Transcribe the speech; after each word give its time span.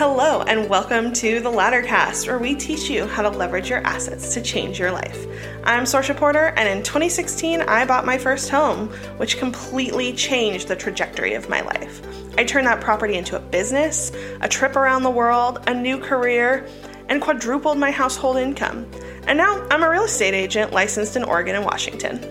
Hello, 0.00 0.40
and 0.40 0.70
welcome 0.70 1.12
to 1.12 1.40
the 1.40 1.50
Laddercast, 1.50 2.26
where 2.26 2.38
we 2.38 2.54
teach 2.54 2.88
you 2.88 3.06
how 3.06 3.20
to 3.20 3.28
leverage 3.28 3.68
your 3.68 3.86
assets 3.86 4.32
to 4.32 4.40
change 4.40 4.78
your 4.78 4.90
life. 4.90 5.26
I'm 5.62 5.84
Sorcha 5.84 6.16
Porter, 6.16 6.54
and 6.56 6.66
in 6.66 6.82
2016, 6.82 7.60
I 7.60 7.84
bought 7.84 8.06
my 8.06 8.16
first 8.16 8.48
home, 8.48 8.88
which 9.18 9.36
completely 9.36 10.14
changed 10.14 10.68
the 10.68 10.74
trajectory 10.74 11.34
of 11.34 11.50
my 11.50 11.60
life. 11.60 12.00
I 12.38 12.44
turned 12.44 12.66
that 12.66 12.80
property 12.80 13.16
into 13.16 13.36
a 13.36 13.40
business, 13.40 14.10
a 14.40 14.48
trip 14.48 14.74
around 14.74 15.02
the 15.02 15.10
world, 15.10 15.62
a 15.66 15.74
new 15.74 15.98
career, 15.98 16.66
and 17.10 17.20
quadrupled 17.20 17.76
my 17.76 17.90
household 17.90 18.38
income. 18.38 18.90
And 19.26 19.36
now 19.36 19.68
I'm 19.70 19.82
a 19.82 19.90
real 19.90 20.04
estate 20.04 20.32
agent 20.32 20.72
licensed 20.72 21.14
in 21.14 21.24
Oregon 21.24 21.56
and 21.56 21.66
Washington. 21.66 22.24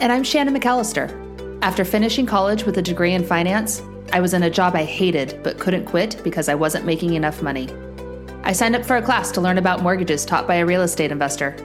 And 0.00 0.10
I'm 0.10 0.24
Shannon 0.24 0.56
McAlister. 0.60 1.12
After 1.62 1.84
finishing 1.84 2.26
college 2.26 2.64
with 2.64 2.78
a 2.78 2.82
degree 2.82 3.12
in 3.12 3.24
finance, 3.24 3.80
I 4.12 4.20
was 4.20 4.34
in 4.34 4.44
a 4.44 4.50
job 4.50 4.74
I 4.74 4.84
hated 4.84 5.40
but 5.42 5.58
couldn't 5.58 5.84
quit 5.84 6.20
because 6.22 6.48
I 6.48 6.54
wasn't 6.54 6.86
making 6.86 7.14
enough 7.14 7.42
money. 7.42 7.68
I 8.44 8.52
signed 8.52 8.76
up 8.76 8.84
for 8.84 8.96
a 8.96 9.02
class 9.02 9.32
to 9.32 9.40
learn 9.40 9.58
about 9.58 9.82
mortgages 9.82 10.24
taught 10.24 10.46
by 10.46 10.56
a 10.56 10.66
real 10.66 10.82
estate 10.82 11.10
investor. 11.10 11.56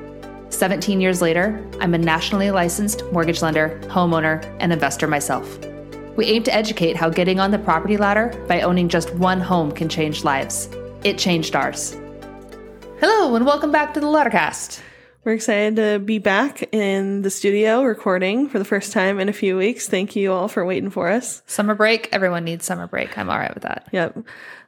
17 0.50 1.00
years 1.00 1.22
later, 1.22 1.64
I'm 1.80 1.94
a 1.94 1.98
nationally 1.98 2.52
licensed 2.52 3.06
mortgage 3.12 3.42
lender, 3.42 3.80
homeowner, 3.86 4.44
and 4.60 4.74
investor 4.74 5.08
myself. 5.08 5.60
We 6.18 6.26
aim 6.26 6.44
to 6.44 6.54
educate 6.54 6.96
how 6.96 7.10
getting 7.10 7.40
on 7.40 7.52
the 7.52 7.60
property 7.60 7.98
ladder 7.98 8.34
by 8.48 8.62
owning 8.62 8.90
just 8.90 9.14
one 9.16 9.40
home 9.40 9.72
can 9.72 9.88
change 9.88 10.24
lives. 10.24 10.68
It 11.04 11.18
changed 11.18 11.56
ours. 11.56 11.96
Hello, 13.00 13.36
and 13.36 13.46
welcome 13.46 13.72
back 13.72 13.94
to 13.94 14.00
the 14.00 14.08
Laddercast. 14.08 14.82
We're 15.24 15.34
excited 15.34 15.76
to 15.76 16.00
be 16.00 16.18
back 16.18 16.74
in 16.74 17.22
the 17.22 17.30
studio 17.30 17.84
recording 17.84 18.50
for 18.50 18.58
the 18.58 18.66
first 18.66 18.92
time 18.92 19.20
in 19.20 19.30
a 19.30 19.34
few 19.34 19.56
weeks. 19.56 19.88
Thank 19.88 20.16
you 20.16 20.34
all 20.34 20.48
for 20.48 20.66
waiting 20.66 20.90
for 20.90 21.10
us. 21.10 21.44
Summer 21.46 21.76
break. 21.76 22.10
Everyone 22.12 22.44
needs 22.44 22.66
summer 22.66 22.88
break. 22.88 23.16
I'm 23.20 23.30
all 23.30 23.38
right 23.38 23.54
with 23.54 23.62
that. 23.62 23.88
Yep. 23.92 24.18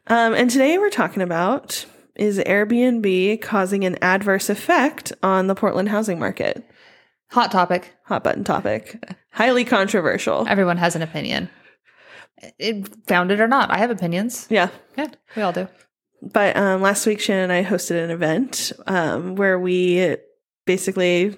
Um, 0.06 0.34
and 0.36 0.52
today 0.52 0.78
we're 0.78 0.92
talking 0.92 1.24
about 1.24 1.88
is 2.14 2.38
Airbnb 2.38 3.42
causing 3.42 3.84
an 3.84 3.98
adverse 4.04 4.48
effect 4.48 5.12
on 5.23 5.48
the 5.48 5.56
Portland 5.56 5.90
housing 5.90 6.20
market? 6.20 6.64
Hot 7.32 7.52
topic. 7.52 7.92
Hot 8.06 8.23
button 8.23 8.44
topic. 8.44 9.04
Highly 9.32 9.66
controversial. 9.66 10.48
Everyone 10.48 10.78
has 10.78 10.95
an 10.95 11.02
opinion. 11.02 11.50
It, 12.60 13.08
founded 13.08 13.40
or 13.40 13.48
not, 13.48 13.72
I 13.72 13.80
have 13.80 13.90
opinions. 13.90 14.45
Yeah. 14.52 14.70
Yeah, 14.95 15.08
we 15.36 15.42
all 15.42 15.52
do. 15.52 15.67
But 16.22 16.56
um, 16.56 16.84
last 16.84 17.08
week, 17.08 17.20
Shannon 17.20 17.50
and 17.50 17.54
I 17.54 17.67
hosted 17.67 18.04
an 18.04 18.12
event 18.12 18.72
um, 18.86 19.36
where 19.36 19.58
we 19.58 20.17
basically 20.66 21.38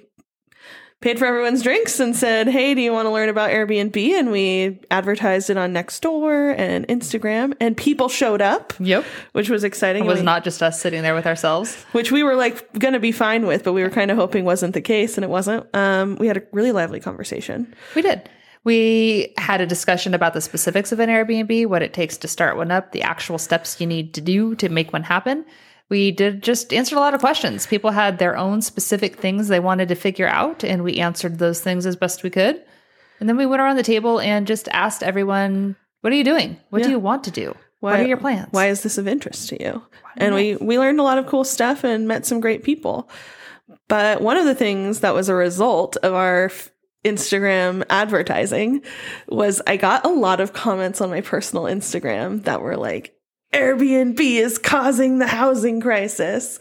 paid 1.02 1.20
for 1.20 1.26
everyone's 1.26 1.62
drinks 1.62 2.00
and 2.00 2.16
said, 2.16 2.48
"Hey, 2.48 2.74
do 2.74 2.82
you 2.82 2.92
want 2.92 3.06
to 3.06 3.12
learn 3.12 3.30
about 3.30 3.52
Airbnb?" 3.52 3.96
And 3.96 4.32
we 4.32 4.80
advertised 4.90 5.50
it 5.50 5.58
on 5.58 5.74
Nextdoor 5.74 6.58
and 6.58 6.88
Instagram, 6.88 7.54
and 7.60 7.78
people 7.78 8.10
showed 8.10 8.42
up. 8.42 8.74
Yep, 8.80 9.06
which 9.34 9.50
was 9.50 9.64
exciting. 9.64 10.06
It 10.06 10.08
was 10.08 10.20
we, 10.20 10.26
not 10.26 10.44
just 10.44 10.64
us 10.64 10.82
sitting 10.82 11.04
there 11.04 11.14
with 11.14 11.28
ourselves, 11.28 11.84
which 11.92 12.12
we 12.12 12.24
were 12.24 12.36
like 12.36 12.74
going 12.80 12.94
to 12.94 13.00
be 13.00 13.12
fine 13.12 13.46
with, 13.46 13.64
but 13.64 13.74
we 13.74 13.84
were 13.84 13.90
kind 13.90 14.10
of 14.10 14.18
hoping 14.18 14.46
wasn't 14.46 14.74
the 14.74 14.82
case, 14.82 15.18
and 15.18 15.24
it 15.24 15.30
wasn't. 15.30 15.68
Um, 15.76 16.16
we 16.16 16.28
had 16.28 16.38
a 16.38 16.44
really 16.52 16.72
lively 16.72 17.00
conversation. 17.00 17.74
We 17.94 18.02
did. 18.02 18.28
We 18.64 19.36
had 19.38 19.62
a 19.62 19.68
discussion 19.68 20.16
about 20.16 20.34
the 20.34 20.42
specifics 20.42 20.92
of 20.92 21.00
an 21.00 21.08
Airbnb, 21.08 21.68
what 21.68 21.84
it 21.84 21.94
takes 21.94 22.18
to 22.18 22.28
start 22.28 22.58
one 22.58 22.72
up, 22.72 22.94
the 22.94 23.04
actual 23.04 23.38
steps 23.38 23.80
you 23.80 23.86
need 23.86 24.16
to 24.16 24.22
do 24.22 24.56
to 24.56 24.70
make 24.70 24.92
one 24.92 25.04
happen 25.04 25.46
we 25.90 26.12
did 26.12 26.42
just 26.42 26.74
answer 26.74 26.96
a 26.96 27.00
lot 27.00 27.14
of 27.14 27.20
questions. 27.20 27.68
People 27.68 27.92
had 27.92 28.18
their 28.18 28.36
own 28.38 28.62
specific 28.62 29.18
things 29.18 29.48
they 29.48 29.60
wanted 29.60 29.90
to 29.90 29.96
figure 29.96 30.28
out, 30.28 30.64
and 30.64 30.84
we 30.84 30.98
answered 30.98 31.38
those 31.38 31.62
things 31.62 31.86
as 31.86 31.96
best 31.96 32.24
we 32.24 32.30
could. 32.30 32.64
And 33.20 33.30
then 33.30 33.38
we 33.38 33.46
went 33.46 33.62
around 33.62 33.78
the 33.78 33.84
table 33.84 34.20
and 34.20 34.48
just 34.48 34.68
asked 34.70 35.04
everyone, 35.04 35.76
"What 36.02 36.12
are 36.12 36.16
you 36.16 36.24
doing? 36.24 36.58
What 36.70 36.80
yeah. 36.80 36.86
do 36.86 36.92
you 36.92 37.00
want 37.00 37.24
to 37.26 37.32
do? 37.32 37.56
Why, 37.80 37.92
what 37.92 38.00
are 38.00 38.08
your 38.08 38.18
plans? 38.18 38.48
Why 38.52 38.68
is 38.68 38.84
this 38.84 38.98
of 38.98 39.08
interest 39.08 39.50
to 39.50 39.64
you?" 39.64 39.84
And 40.18 40.34
we 40.34 40.56
we 40.56 40.80
learned 40.80 41.00
a 41.00 41.04
lot 41.04 41.18
of 41.18 41.28
cool 41.28 41.44
stuff 41.44 41.84
and 41.84 42.08
met 42.08 42.26
some 42.26 42.40
great 42.40 42.64
people. 42.64 43.10
But 43.88 44.22
one 44.22 44.38
of 44.38 44.46
the 44.46 44.56
things 44.56 45.02
that 45.02 45.14
was 45.14 45.30
a 45.30 45.36
result 45.36 45.98
of 45.98 46.14
our 46.14 46.52
Instagram 47.06 47.84
advertising 47.90 48.82
was 49.28 49.62
I 49.68 49.78
got 49.78 50.06
a 50.06 50.10
lot 50.10 50.42
of 50.42 50.54
comments 50.54 51.02
on 51.02 51.10
my 51.10 51.22
personal 51.22 51.66
Instagram 51.66 52.44
that 52.44 52.62
were 52.62 52.78
like, 52.78 53.16
Airbnb 53.54 54.20
is 54.20 54.58
causing 54.58 55.20
the 55.20 55.28
housing 55.28 55.80
crisis. 55.82 56.60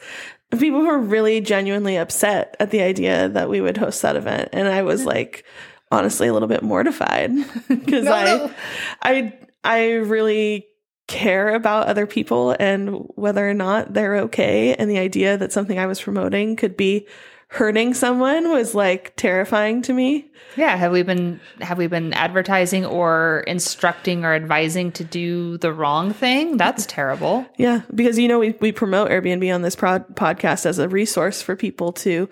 People 0.58 0.82
were 0.82 0.98
really 0.98 1.40
genuinely 1.40 1.96
upset 1.96 2.56
at 2.60 2.70
the 2.70 2.82
idea 2.82 3.28
that 3.28 3.48
we 3.48 3.60
would 3.60 3.76
host 3.76 4.02
that 4.02 4.16
event. 4.16 4.50
And 4.52 4.68
I 4.68 4.82
was 4.82 5.04
like, 5.04 5.44
honestly, 5.90 6.28
a 6.28 6.32
little 6.32 6.48
bit 6.48 6.62
mortified 6.62 7.32
because 7.68 8.04
no, 8.04 8.12
I, 8.12 8.24
no. 8.24 8.54
I, 9.02 9.38
I 9.64 9.92
really 9.94 10.66
care 11.06 11.54
about 11.54 11.88
other 11.88 12.06
people 12.06 12.56
and 12.58 13.06
whether 13.14 13.48
or 13.48 13.54
not 13.54 13.92
they're 13.92 14.16
okay. 14.16 14.74
And 14.74 14.90
the 14.90 14.98
idea 14.98 15.36
that 15.36 15.52
something 15.52 15.78
I 15.78 15.86
was 15.86 16.00
promoting 16.00 16.56
could 16.56 16.76
be 16.76 17.06
hurting 17.54 17.94
someone 17.94 18.50
was 18.50 18.74
like 18.74 19.14
terrifying 19.14 19.80
to 19.80 19.92
me. 19.92 20.28
Yeah, 20.56 20.76
have 20.76 20.90
we 20.90 21.04
been 21.04 21.40
have 21.60 21.78
we 21.78 21.86
been 21.86 22.12
advertising 22.12 22.84
or 22.84 23.44
instructing 23.46 24.24
or 24.24 24.34
advising 24.34 24.90
to 24.92 25.04
do 25.04 25.56
the 25.58 25.72
wrong 25.72 26.12
thing? 26.12 26.56
That's 26.56 26.84
terrible. 26.88 27.46
Yeah, 27.56 27.82
because 27.94 28.18
you 28.18 28.26
know 28.26 28.40
we 28.40 28.56
we 28.60 28.72
promote 28.72 29.10
Airbnb 29.10 29.54
on 29.54 29.62
this 29.62 29.76
prod- 29.76 30.16
podcast 30.16 30.66
as 30.66 30.80
a 30.80 30.88
resource 30.88 31.42
for 31.42 31.54
people 31.54 31.92
to 31.92 32.28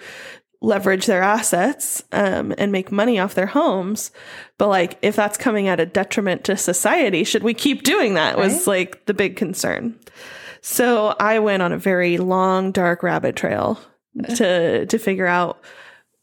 leverage 0.60 1.06
their 1.06 1.22
assets 1.22 2.02
um, 2.12 2.52
and 2.58 2.72
make 2.72 2.90
money 2.90 3.18
off 3.18 3.34
their 3.34 3.46
homes. 3.46 4.10
But 4.58 4.68
like, 4.68 4.98
if 5.02 5.14
that's 5.14 5.38
coming 5.38 5.68
at 5.68 5.80
a 5.80 5.86
detriment 5.86 6.44
to 6.44 6.56
society, 6.56 7.22
should 7.24 7.42
we 7.44 7.54
keep 7.54 7.84
doing 7.84 8.14
that? 8.14 8.36
Right? 8.36 8.44
Was 8.44 8.66
like 8.66 9.06
the 9.06 9.14
big 9.14 9.36
concern. 9.36 9.98
So 10.62 11.14
I 11.18 11.38
went 11.38 11.62
on 11.62 11.72
a 11.72 11.78
very 11.78 12.18
long, 12.18 12.72
dark 12.72 13.02
rabbit 13.04 13.36
trail 13.36 13.80
to 14.36 14.86
to 14.86 14.98
figure 14.98 15.26
out 15.26 15.62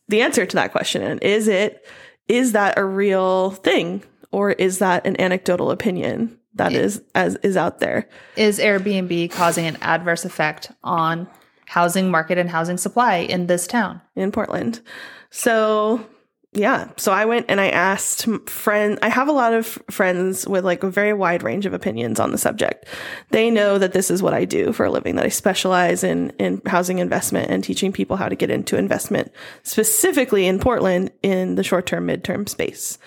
the 0.08 0.22
answer 0.22 0.46
to 0.46 0.56
that 0.56 0.72
question. 0.72 1.02
And 1.02 1.22
is 1.24 1.48
it 1.48 1.86
is 2.28 2.52
that 2.52 2.78
a 2.78 2.86
real 2.86 3.52
thing 3.52 4.04
or 4.32 4.52
is 4.52 4.80
that 4.80 5.06
an 5.06 5.20
anecdotal 5.20 5.72
opinion 5.72 6.38
that 6.56 6.74
it, 6.74 6.82
is 6.82 7.02
as 7.16 7.36
is 7.38 7.58
out 7.58 7.80
there? 7.80 8.08
Is 8.36 8.60
Airbnb 8.60 9.32
causing 9.32 9.66
an 9.66 9.78
adverse 9.82 10.26
effect 10.26 10.72
on 10.84 11.28
housing 11.66 12.10
market 12.10 12.38
and 12.38 12.50
housing 12.50 12.78
supply 12.78 13.18
in 13.18 13.48
this 13.48 13.68
town 13.68 14.02
in 14.16 14.32
Portland? 14.32 14.82
So 15.30 16.06
yeah. 16.54 16.90
So 16.98 17.12
i 17.12 17.26
went 17.26 17.46
and 17.48 17.62
i 17.62 17.70
asked 17.70 18.28
friend 18.48 18.98
i 19.04 19.10
have 19.10 19.28
a 19.28 19.34
lot 19.34 19.54
of 19.54 19.78
friends 19.92 20.48
with 20.48 20.66
like 20.66 20.82
a 20.82 20.90
very 20.90 21.14
wide 21.14 21.44
range 21.44 21.68
of 21.68 21.74
opinions 21.74 22.20
on 22.20 22.32
the 22.32 22.40
subject. 22.40 22.86
They 23.30 23.52
know 23.52 23.78
that 23.78 23.94
this 23.94 24.10
is 24.10 24.24
what 24.24 24.34
i 24.34 24.46
do 24.46 24.74
for 24.74 24.86
a 24.86 24.92
living 24.92 25.16
that 25.16 25.26
i 25.26 25.30
specialize 25.30 26.04
in 26.04 26.32
in 26.40 26.62
housing 26.66 26.98
investment 26.98 27.52
and 27.52 27.64
teaching 27.64 27.92
people 27.92 28.18
how 28.18 28.28
to 28.28 28.36
get 28.36 28.50
into 28.50 28.78
investment 28.78 29.32
specifically 29.62 30.48
in 30.48 30.60
portland 30.60 31.12
in 31.22 31.54
the 31.54 31.64
short 31.64 31.86
term 31.86 32.08
midterm 32.08 32.50
space. 32.50 32.98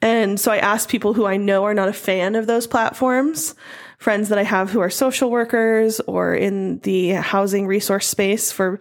And 0.00 0.40
so 0.40 0.50
i 0.50 0.56
asked 0.56 0.88
people 0.88 1.12
who 1.12 1.26
i 1.26 1.36
know 1.36 1.64
are 1.64 1.74
not 1.74 1.90
a 1.90 1.92
fan 1.92 2.34
of 2.34 2.46
those 2.46 2.66
platforms 2.66 3.54
friends 4.00 4.28
that 4.28 4.38
i 4.38 4.42
have 4.42 4.70
who 4.70 4.80
are 4.80 4.90
social 4.90 5.30
workers 5.30 6.00
or 6.00 6.34
in 6.34 6.80
the 6.80 7.10
housing 7.10 7.66
resource 7.66 8.08
space 8.08 8.50
for 8.50 8.80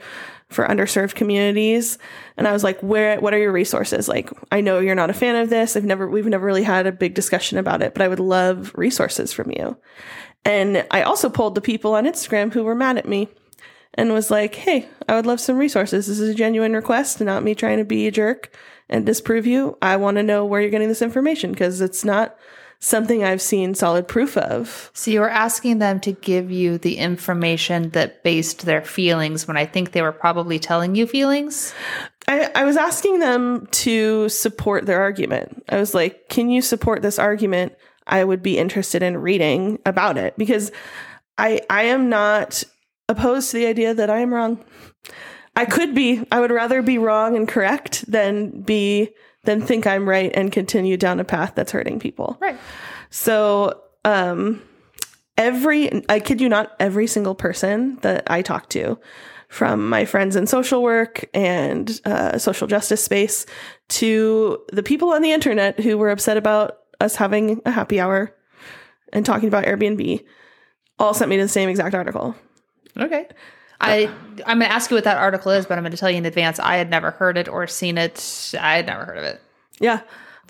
for 0.49 0.65
underserved 0.65 1.13
communities. 1.13 1.97
And 2.35 2.47
I 2.47 2.51
was 2.51 2.63
like, 2.63 2.81
where, 2.81 3.19
what 3.19 3.33
are 3.33 3.39
your 3.39 3.51
resources? 3.51 4.07
Like, 4.07 4.31
I 4.51 4.61
know 4.61 4.79
you're 4.79 4.95
not 4.95 5.11
a 5.11 5.13
fan 5.13 5.35
of 5.35 5.49
this. 5.49 5.77
I've 5.77 5.85
never, 5.85 6.09
we've 6.09 6.25
never 6.25 6.45
really 6.45 6.63
had 6.63 6.87
a 6.87 6.91
big 6.91 7.13
discussion 7.13 7.59
about 7.59 7.83
it, 7.83 7.93
but 7.93 8.01
I 8.01 8.07
would 8.07 8.19
love 8.19 8.71
resources 8.75 9.31
from 9.31 9.51
you. 9.51 9.77
And 10.45 10.85
I 10.89 11.03
also 11.03 11.29
pulled 11.29 11.55
the 11.55 11.61
people 11.61 11.93
on 11.93 12.05
Instagram 12.05 12.51
who 12.51 12.63
were 12.63 12.75
mad 12.75 12.97
at 12.97 13.07
me 13.07 13.29
and 13.93 14.13
was 14.13 14.31
like, 14.31 14.55
Hey, 14.55 14.87
I 15.07 15.15
would 15.15 15.25
love 15.25 15.39
some 15.39 15.57
resources. 15.57 16.07
This 16.07 16.19
is 16.19 16.29
a 16.29 16.35
genuine 16.35 16.73
request, 16.73 17.21
not 17.21 17.43
me 17.43 17.53
trying 17.53 17.77
to 17.77 17.85
be 17.85 18.07
a 18.07 18.11
jerk 18.11 18.55
and 18.89 19.05
disprove 19.05 19.45
you. 19.45 19.77
I 19.81 19.97
want 19.97 20.17
to 20.17 20.23
know 20.23 20.45
where 20.45 20.61
you're 20.61 20.71
getting 20.71 20.87
this 20.87 21.01
information 21.01 21.51
because 21.51 21.81
it's 21.81 22.03
not 22.03 22.37
something 22.79 23.23
I've 23.23 23.41
seen 23.41 23.75
solid 23.75 24.07
proof 24.07 24.37
of. 24.37 24.89
So 24.93 25.11
you 25.11 25.19
were 25.19 25.29
asking 25.29 25.79
them 25.79 25.99
to 26.01 26.13
give 26.13 26.49
you 26.49 26.77
the 26.77 26.97
information 26.97 27.89
that 27.89 28.23
based 28.23 28.65
their 28.65 28.83
feelings 28.83 29.47
when 29.47 29.57
I 29.57 29.65
think 29.65 29.91
they 29.91 30.01
were 30.01 30.13
probably 30.13 30.59
telling 30.59 30.95
you 30.95 31.05
feelings? 31.05 31.73
I, 32.27 32.49
I 32.55 32.63
was 32.63 32.77
asking 32.77 33.19
them 33.19 33.67
to 33.71 34.29
support 34.29 34.85
their 34.85 35.01
argument. 35.01 35.63
I 35.67 35.77
was 35.77 35.93
like, 35.93 36.29
can 36.29 36.49
you 36.49 36.61
support 36.61 37.01
this 37.01 37.19
argument? 37.19 37.73
I 38.07 38.23
would 38.23 38.41
be 38.41 38.57
interested 38.57 39.03
in 39.03 39.17
reading 39.17 39.79
about 39.85 40.17
it 40.17 40.35
because 40.37 40.71
I 41.37 41.61
I 41.69 41.83
am 41.83 42.09
not 42.09 42.63
opposed 43.07 43.51
to 43.51 43.57
the 43.57 43.67
idea 43.67 43.93
that 43.93 44.09
I 44.09 44.19
am 44.19 44.33
wrong. 44.33 44.63
I 45.59 45.65
could 45.65 45.93
be. 45.93 46.25
I 46.31 46.39
would 46.39 46.51
rather 46.51 46.81
be 46.81 46.97
wrong 46.97 47.35
and 47.35 47.45
correct 47.45 48.09
than 48.09 48.61
be 48.61 49.09
than 49.43 49.61
think 49.61 49.85
I'm 49.85 50.07
right 50.07 50.31
and 50.33 50.53
continue 50.53 50.95
down 50.95 51.19
a 51.19 51.25
path 51.25 51.53
that's 51.53 51.73
hurting 51.73 51.99
people. 51.99 52.37
Right. 52.39 52.57
So, 53.09 53.81
um, 54.05 54.61
every, 55.37 56.05
I 56.07 56.21
kid 56.21 56.39
you 56.39 56.47
not, 56.47 56.75
every 56.79 57.07
single 57.07 57.35
person 57.35 57.97
that 58.03 58.23
I 58.31 58.41
talk 58.41 58.69
to, 58.69 58.99
from 59.49 59.89
my 59.89 60.05
friends 60.05 60.37
in 60.37 60.47
social 60.47 60.81
work 60.81 61.27
and 61.33 61.99
uh, 62.05 62.37
social 62.37 62.67
justice 62.67 63.03
space 63.03 63.45
to 63.89 64.59
the 64.71 64.83
people 64.83 65.09
on 65.09 65.21
the 65.21 65.31
internet 65.33 65.77
who 65.79 65.97
were 65.97 66.09
upset 66.09 66.37
about 66.37 66.77
us 67.01 67.15
having 67.15 67.59
a 67.65 67.71
happy 67.71 67.99
hour 67.99 68.33
and 69.11 69.25
talking 69.25 69.49
about 69.49 69.65
Airbnb. 69.65 70.23
all 70.99 71.13
sent 71.13 71.29
me 71.29 71.35
to 71.35 71.43
the 71.43 71.49
same 71.49 71.67
exact 71.67 71.95
article. 71.95 72.33
Okay. 72.95 73.27
I 73.81 74.09
I'm 74.45 74.59
going 74.59 74.69
to 74.69 74.71
ask 74.71 74.89
you 74.91 74.95
what 74.95 75.03
that 75.05 75.17
article 75.17 75.51
is, 75.51 75.65
but 75.65 75.77
I'm 75.77 75.83
going 75.83 75.91
to 75.91 75.97
tell 75.97 76.09
you 76.09 76.17
in 76.17 76.25
advance. 76.25 76.59
I 76.59 76.75
had 76.77 76.89
never 76.89 77.11
heard 77.11 77.37
it 77.37 77.47
or 77.47 77.65
seen 77.67 77.97
it. 77.97 78.53
I 78.59 78.75
had 78.77 78.85
never 78.85 79.05
heard 79.05 79.17
of 79.17 79.23
it. 79.23 79.41
Yeah. 79.79 80.01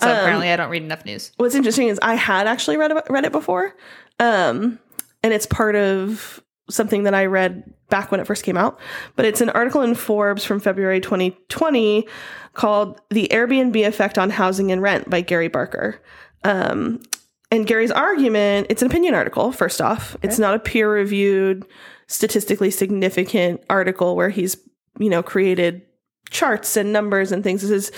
So 0.02 0.10
Um, 0.10 0.18
apparently, 0.18 0.50
I 0.52 0.56
don't 0.56 0.70
read 0.70 0.84
enough 0.84 1.06
news. 1.06 1.32
what's 1.38 1.56
interesting 1.56 1.90
is 1.90 2.00
I 2.02 2.16
had 2.16 2.48
actually 2.48 2.78
read 2.78 2.92
about, 2.92 3.10
read 3.10 3.26
it 3.26 3.32
before, 3.32 3.76
um, 4.20 4.80
and 5.24 5.34
it's 5.34 5.46
part 5.46 5.76
of 5.76 6.42
something 6.70 7.04
that 7.04 7.14
I 7.14 7.26
read 7.26 7.64
back 7.90 8.12
when 8.12 8.20
it 8.22 8.28
first 8.28 8.44
came 8.44 8.56
out. 8.58 8.80
But 9.16 9.26
it's 9.26 9.42
an 9.42 9.50
article 9.50 9.82
in 9.82 9.96
Forbes 9.96 10.46
from 10.46 10.60
February 10.60 11.02
2020 11.02 12.08
called 12.54 13.02
"The 13.10 13.28
Airbnb 13.32 13.86
Effect 13.86 14.18
on 14.18 14.30
Housing 14.30 14.72
and 14.72 14.82
Rent" 14.82 15.10
by 15.10 15.22
Gary 15.22 15.48
Barker. 15.50 16.02
Um, 16.46 17.02
and 17.52 17.66
Gary's 17.66 17.92
argument, 17.92 18.68
it's 18.70 18.82
an 18.82 18.88
opinion 18.88 19.16
article, 19.16 19.52
first 19.52 19.82
off. 19.82 20.16
It's 20.22 20.38
not 20.38 20.54
a 20.54 20.60
peer 20.60 20.92
reviewed, 20.92 21.66
statistically 22.08 22.72
significant 22.72 23.64
article 23.70 24.16
where 24.16 24.30
he's, 24.30 24.58
you 25.00 25.10
know, 25.10 25.24
created 25.24 25.82
charts 26.30 26.78
and 26.78 26.94
numbers 26.94 27.32
and 27.32 27.44
things. 27.44 27.62
This 27.62 27.72
is 27.72 27.92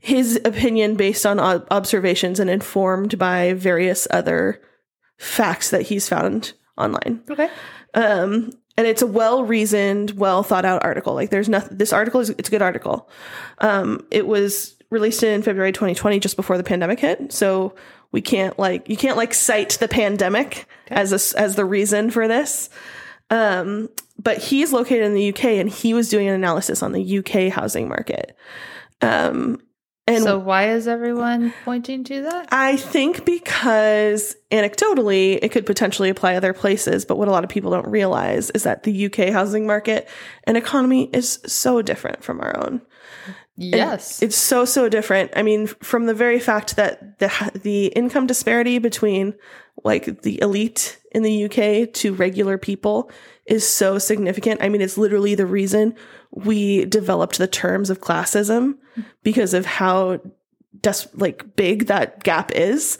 his 0.00 0.40
opinion 0.44 0.96
based 0.96 1.26
on 1.26 1.38
observations 1.38 2.40
and 2.40 2.50
informed 2.50 3.18
by 3.18 3.52
various 3.52 4.08
other 4.10 4.60
facts 5.16 5.70
that 5.70 5.82
he's 5.82 6.08
found 6.08 6.52
online. 6.76 7.22
Okay. 7.30 7.48
Um, 7.94 8.52
and 8.76 8.86
it's 8.86 9.02
a 9.02 9.06
well 9.06 9.44
reasoned, 9.44 10.12
well 10.12 10.42
thought 10.42 10.64
out 10.64 10.84
article. 10.84 11.14
Like 11.14 11.30
there's 11.30 11.48
nothing, 11.48 11.78
this 11.78 11.92
article 11.92 12.20
is, 12.20 12.30
it's 12.30 12.48
a 12.48 12.52
good 12.52 12.62
article. 12.62 13.08
Um, 13.58 14.06
it 14.10 14.26
was 14.26 14.76
released 14.90 15.22
in 15.22 15.42
February 15.42 15.72
2020, 15.72 16.20
just 16.20 16.36
before 16.36 16.56
the 16.56 16.64
pandemic 16.64 17.00
hit. 17.00 17.32
So 17.32 17.74
we 18.12 18.20
can't 18.20 18.58
like, 18.58 18.88
you 18.88 18.96
can't 18.96 19.16
like 19.16 19.34
cite 19.34 19.70
the 19.80 19.88
pandemic 19.88 20.66
as 20.88 21.12
a, 21.12 21.38
as 21.38 21.56
the 21.56 21.64
reason 21.64 22.10
for 22.10 22.28
this. 22.28 22.70
Um, 23.30 23.88
but 24.18 24.38
he's 24.38 24.72
located 24.72 25.04
in 25.04 25.14
the 25.14 25.28
UK 25.28 25.44
and 25.44 25.68
he 25.68 25.94
was 25.94 26.08
doing 26.08 26.28
an 26.28 26.34
analysis 26.34 26.82
on 26.82 26.92
the 26.92 27.18
UK 27.18 27.52
housing 27.52 27.88
market. 27.88 28.36
Um, 29.00 29.60
and 30.08 30.24
so 30.24 30.38
why 30.38 30.70
is 30.70 30.88
everyone 30.88 31.52
pointing 31.64 32.04
to 32.04 32.22
that? 32.22 32.48
I 32.50 32.76
think 32.76 33.24
because 33.24 34.36
anecdotally, 34.50 35.38
it 35.42 35.50
could 35.50 35.66
potentially 35.66 36.08
apply 36.08 36.34
other 36.34 36.52
places. 36.52 37.04
But 37.04 37.18
what 37.18 37.28
a 37.28 37.30
lot 37.30 37.44
of 37.44 37.50
people 37.50 37.70
don't 37.70 37.88
realize 37.88 38.50
is 38.50 38.62
that 38.62 38.82
the 38.82 39.06
UK 39.06 39.30
housing 39.30 39.66
market 39.66 40.08
and 40.44 40.56
economy 40.56 41.10
is 41.12 41.40
so 41.46 41.82
different 41.82 42.24
from 42.24 42.40
our 42.40 42.56
own. 42.56 42.82
And 43.26 43.74
Yes. 43.74 44.22
It's 44.22 44.36
so, 44.36 44.64
so 44.64 44.88
different. 44.88 45.32
I 45.34 45.42
mean, 45.42 45.66
from 45.66 46.06
the 46.06 46.14
very 46.14 46.38
fact 46.38 46.76
that 46.76 47.18
the, 47.18 47.60
the 47.62 47.86
income 47.86 48.26
disparity 48.26 48.78
between 48.78 49.34
like 49.84 50.22
the 50.22 50.40
elite 50.40 50.98
in 51.12 51.22
the 51.22 51.44
UK 51.44 51.92
to 51.94 52.14
regular 52.14 52.56
people 52.58 53.10
is 53.46 53.66
so 53.66 53.98
significant. 53.98 54.62
I 54.62 54.68
mean, 54.68 54.80
it's 54.80 54.98
literally 54.98 55.34
the 55.34 55.46
reason 55.46 55.94
we 56.30 56.84
developed 56.86 57.38
the 57.38 57.46
terms 57.46 57.90
of 57.90 58.00
classism 58.00 58.76
because 59.22 59.54
of 59.54 59.66
how 59.66 60.20
des- 60.80 61.08
like 61.14 61.56
big 61.56 61.86
that 61.86 62.22
gap 62.22 62.52
is. 62.52 62.98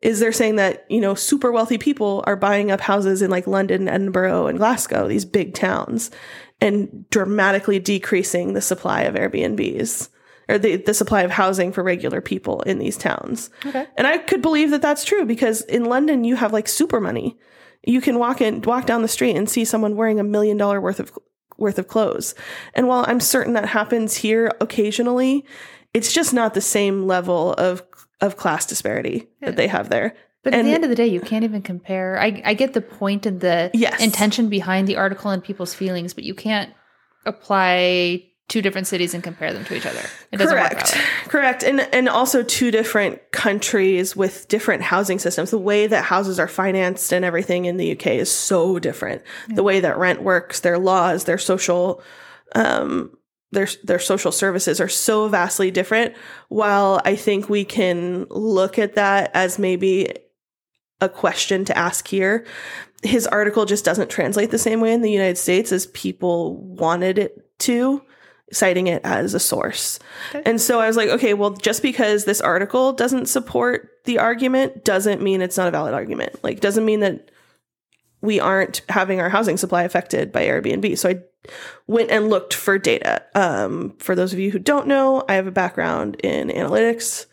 Is 0.00 0.20
they're 0.20 0.30
saying 0.30 0.56
that, 0.56 0.86
you 0.88 1.00
know, 1.00 1.16
super 1.16 1.50
wealthy 1.50 1.76
people 1.76 2.22
are 2.24 2.36
buying 2.36 2.70
up 2.70 2.80
houses 2.80 3.20
in 3.20 3.30
like 3.30 3.48
London, 3.48 3.88
Edinburgh, 3.88 4.46
and 4.46 4.58
Glasgow, 4.58 5.08
these 5.08 5.24
big 5.24 5.54
towns, 5.54 6.12
and 6.60 7.08
dramatically 7.10 7.80
decreasing 7.80 8.52
the 8.52 8.60
supply 8.60 9.02
of 9.02 9.16
Airbnbs 9.16 10.08
or 10.48 10.58
the, 10.58 10.76
the 10.76 10.94
supply 10.94 11.22
of 11.22 11.30
housing 11.30 11.72
for 11.72 11.82
regular 11.82 12.20
people 12.20 12.62
in 12.62 12.78
these 12.78 12.96
towns. 12.96 13.50
Okay. 13.66 13.86
And 13.96 14.06
I 14.06 14.18
could 14.18 14.40
believe 14.40 14.70
that 14.70 14.82
that's 14.82 15.04
true 15.04 15.24
because 15.26 15.62
in 15.62 15.84
London 15.84 16.24
you 16.24 16.36
have 16.36 16.52
like 16.52 16.68
super 16.68 17.00
money. 17.00 17.36
You 17.84 18.00
can 18.00 18.18
walk 18.18 18.40
in, 18.40 18.62
walk 18.62 18.86
down 18.86 19.02
the 19.02 19.08
street 19.08 19.36
and 19.36 19.48
see 19.48 19.64
someone 19.64 19.96
wearing 19.96 20.18
a 20.18 20.24
million 20.24 20.56
dollar 20.56 20.80
worth 20.80 21.00
of 21.00 21.16
worth 21.58 21.78
of 21.78 21.88
clothes. 21.88 22.34
And 22.74 22.88
while 22.88 23.04
I'm 23.06 23.20
certain 23.20 23.52
that 23.54 23.66
happens 23.66 24.16
here 24.16 24.50
occasionally, 24.60 25.44
it's 25.92 26.12
just 26.12 26.32
not 26.32 26.54
the 26.54 26.60
same 26.60 27.06
level 27.06 27.52
of 27.54 27.82
of 28.20 28.36
class 28.36 28.66
disparity 28.66 29.28
Yeah. 29.40 29.50
that 29.50 29.56
they 29.56 29.68
have 29.68 29.90
there. 29.90 30.16
But 30.42 30.54
at 30.54 30.64
the 30.64 30.72
end 30.72 30.82
of 30.84 30.90
the 30.90 30.96
day, 30.96 31.06
you 31.06 31.20
can't 31.20 31.44
even 31.44 31.62
compare. 31.62 32.18
I, 32.18 32.40
I 32.44 32.54
get 32.54 32.72
the 32.72 32.80
point 32.80 33.26
and 33.26 33.40
the 33.40 33.70
Yes. 33.74 34.00
intention 34.02 34.48
behind 34.48 34.88
the 34.88 34.96
article 34.96 35.30
and 35.30 35.42
people's 35.44 35.74
feelings, 35.74 36.14
but 36.14 36.24
you 36.24 36.34
can't 36.34 36.72
apply 37.26 38.27
two 38.48 38.62
different 38.62 38.86
cities 38.86 39.12
and 39.12 39.22
compare 39.22 39.52
them 39.52 39.64
to 39.66 39.76
each 39.76 39.84
other. 39.84 40.00
It 40.32 40.38
doesn't 40.38 40.56
work 40.56 40.70
Correct. 40.70 40.96
Correct. 41.28 41.62
And 41.62 41.80
and 41.92 42.08
also 42.08 42.42
two 42.42 42.70
different 42.70 43.30
countries 43.30 44.16
with 44.16 44.48
different 44.48 44.82
housing 44.82 45.18
systems. 45.18 45.50
The 45.50 45.58
way 45.58 45.86
that 45.86 46.04
houses 46.04 46.38
are 46.38 46.48
financed 46.48 47.12
and 47.12 47.24
everything 47.24 47.66
in 47.66 47.76
the 47.76 47.92
UK 47.92 48.06
is 48.08 48.30
so 48.30 48.78
different. 48.78 49.22
The 49.48 49.62
way 49.62 49.80
that 49.80 49.98
rent 49.98 50.22
works, 50.22 50.60
their 50.60 50.78
laws, 50.78 51.24
their 51.24 51.38
social 51.38 52.02
um 52.54 53.10
their 53.52 53.68
their 53.84 53.98
social 53.98 54.32
services 54.32 54.80
are 54.80 54.88
so 54.88 55.28
vastly 55.28 55.70
different. 55.70 56.14
While 56.48 57.00
I 57.04 57.16
think 57.16 57.48
we 57.48 57.64
can 57.64 58.26
look 58.30 58.78
at 58.78 58.94
that 58.94 59.30
as 59.34 59.58
maybe 59.58 60.14
a 61.00 61.08
question 61.08 61.64
to 61.66 61.78
ask 61.78 62.08
here, 62.08 62.46
his 63.02 63.26
article 63.26 63.64
just 63.64 63.84
doesn't 63.84 64.10
translate 64.10 64.50
the 64.50 64.58
same 64.58 64.80
way 64.80 64.92
in 64.92 65.02
the 65.02 65.10
United 65.10 65.38
States 65.38 65.70
as 65.70 65.86
people 65.88 66.56
wanted 66.56 67.18
it 67.18 67.58
to, 67.60 68.02
citing 68.52 68.86
it 68.86 69.02
as 69.04 69.34
a 69.34 69.40
source. 69.40 69.98
Okay. 70.30 70.42
And 70.46 70.60
so 70.60 70.80
I 70.80 70.86
was 70.86 70.96
like, 70.96 71.08
okay, 71.10 71.34
well, 71.34 71.50
just 71.50 71.82
because 71.82 72.24
this 72.24 72.40
article 72.40 72.92
doesn't 72.92 73.26
support 73.26 73.90
the 74.04 74.18
argument 74.18 74.84
doesn't 74.84 75.22
mean 75.22 75.42
it's 75.42 75.56
not 75.56 75.68
a 75.68 75.70
valid 75.70 75.94
argument. 75.94 76.42
Like, 76.42 76.60
doesn't 76.60 76.84
mean 76.84 77.00
that 77.00 77.30
we 78.20 78.40
aren't 78.40 78.82
having 78.88 79.20
our 79.20 79.28
housing 79.28 79.56
supply 79.56 79.84
affected 79.84 80.32
by 80.32 80.44
Airbnb. 80.44 80.98
So 80.98 81.10
I 81.10 81.20
went 81.86 82.10
and 82.10 82.28
looked 82.30 82.54
for 82.54 82.78
data. 82.78 83.22
Um, 83.34 83.94
for 83.98 84.14
those 84.14 84.32
of 84.32 84.38
you 84.38 84.50
who 84.50 84.58
don't 84.58 84.86
know, 84.86 85.24
I 85.28 85.34
have 85.34 85.46
a 85.46 85.52
background 85.52 86.16
in 86.16 86.48
analytics 86.48 87.26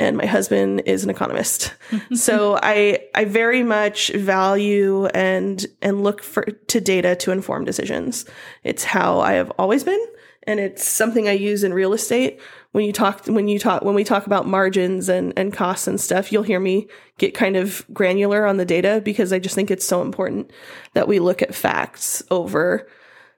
and 0.00 0.16
my 0.16 0.26
husband 0.26 0.82
is 0.86 1.04
an 1.04 1.10
economist. 1.10 1.74
so 2.14 2.58
I 2.62 3.00
I 3.14 3.24
very 3.24 3.62
much 3.62 4.08
value 4.14 5.06
and 5.06 5.64
and 5.82 6.02
look 6.02 6.22
for 6.22 6.44
to 6.44 6.80
data 6.80 7.16
to 7.16 7.32
inform 7.32 7.64
decisions. 7.64 8.24
It's 8.64 8.84
how 8.84 9.20
I 9.20 9.32
have 9.34 9.50
always 9.58 9.84
been 9.84 10.06
and 10.48 10.58
it's 10.58 10.88
something 10.88 11.28
I 11.28 11.32
use 11.32 11.62
in 11.62 11.74
real 11.74 11.92
estate. 11.92 12.40
When 12.72 12.84
you 12.84 12.92
talk 12.92 13.26
when 13.26 13.48
you 13.48 13.58
talk 13.58 13.82
when 13.82 13.94
we 13.94 14.02
talk 14.02 14.26
about 14.26 14.46
margins 14.46 15.08
and 15.10 15.32
and 15.36 15.52
costs 15.52 15.86
and 15.86 16.00
stuff, 16.00 16.32
you'll 16.32 16.42
hear 16.42 16.58
me 16.58 16.88
get 17.18 17.34
kind 17.34 17.54
of 17.56 17.84
granular 17.92 18.46
on 18.46 18.56
the 18.56 18.64
data 18.64 19.02
because 19.04 19.32
I 19.32 19.38
just 19.38 19.54
think 19.54 19.70
it's 19.70 19.86
so 19.86 20.00
important 20.00 20.50
that 20.94 21.06
we 21.06 21.18
look 21.18 21.42
at 21.42 21.54
facts 21.54 22.22
over 22.30 22.88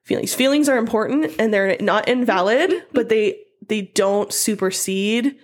feelings. 0.05 0.35
Feelings 0.35 0.69
are 0.69 0.79
important 0.79 1.35
and 1.39 1.53
they're 1.53 1.77
not 1.81 2.09
invalid, 2.09 2.73
but 2.93 3.09
they 3.09 3.41
they 3.69 3.83
don't 3.83 4.33
supersede 4.33 5.37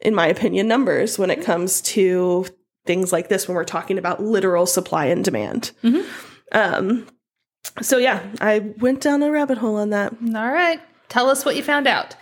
in 0.00 0.14
my 0.14 0.26
opinion 0.26 0.68
numbers 0.68 1.18
when 1.18 1.30
it 1.30 1.42
comes 1.42 1.80
to 1.80 2.44
things 2.84 3.10
like 3.10 3.28
this 3.28 3.48
when 3.48 3.54
we're 3.54 3.64
talking 3.64 3.96
about 3.96 4.22
literal 4.22 4.66
supply 4.66 5.06
and 5.06 5.24
demand. 5.24 5.72
Mhm. 5.82 6.04
Um 6.52 7.06
so 7.80 7.96
yeah, 7.96 8.22
I 8.40 8.58
went 8.78 9.00
down 9.00 9.22
a 9.22 9.30
rabbit 9.30 9.58
hole 9.58 9.76
on 9.76 9.90
that. 9.90 10.12
All 10.34 10.52
right. 10.52 10.80
Tell 11.08 11.30
us 11.30 11.44
what 11.44 11.56
you 11.56 11.62
found 11.62 11.86
out. 11.86 12.16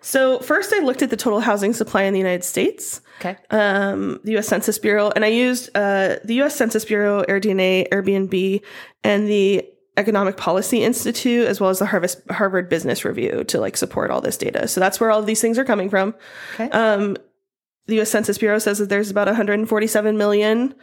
So 0.00 0.38
first 0.40 0.72
I 0.72 0.78
looked 0.80 1.02
at 1.02 1.10
the 1.10 1.16
total 1.16 1.40
housing 1.40 1.72
supply 1.72 2.04
in 2.04 2.12
the 2.12 2.18
United 2.18 2.44
States. 2.44 3.00
Okay. 3.20 3.36
um, 3.50 4.18
the 4.24 4.32
U.S. 4.32 4.48
Census 4.48 4.78
Bureau, 4.78 5.12
and 5.14 5.26
I 5.26 5.28
used 5.28 5.68
uh, 5.74 6.16
the 6.24 6.36
U.S. 6.36 6.56
Census 6.56 6.86
Bureau, 6.86 7.22
AirDNA, 7.24 7.90
Airbnb, 7.90 8.62
and 9.04 9.28
the 9.28 9.62
Economic 9.98 10.38
Policy 10.38 10.82
Institute, 10.82 11.46
as 11.46 11.60
well 11.60 11.68
as 11.68 11.80
the 11.80 11.86
Harvard, 11.86 12.14
Harvard 12.30 12.68
Business 12.70 13.04
Review 13.04 13.44
to 13.44 13.60
like 13.60 13.76
support 13.76 14.10
all 14.10 14.22
this 14.22 14.38
data. 14.38 14.66
So 14.68 14.80
that's 14.80 15.00
where 15.00 15.10
all 15.10 15.20
of 15.20 15.26
these 15.26 15.42
things 15.42 15.58
are 15.58 15.64
coming 15.64 15.90
from. 15.90 16.14
Okay. 16.54 16.70
Um, 16.70 17.18
the 17.86 17.96
U.S. 17.96 18.10
Census 18.10 18.38
Bureau 18.38 18.58
says 18.58 18.78
that 18.78 18.88
there's 18.88 19.10
about 19.10 19.26
147 19.26 20.16
million 20.16 20.74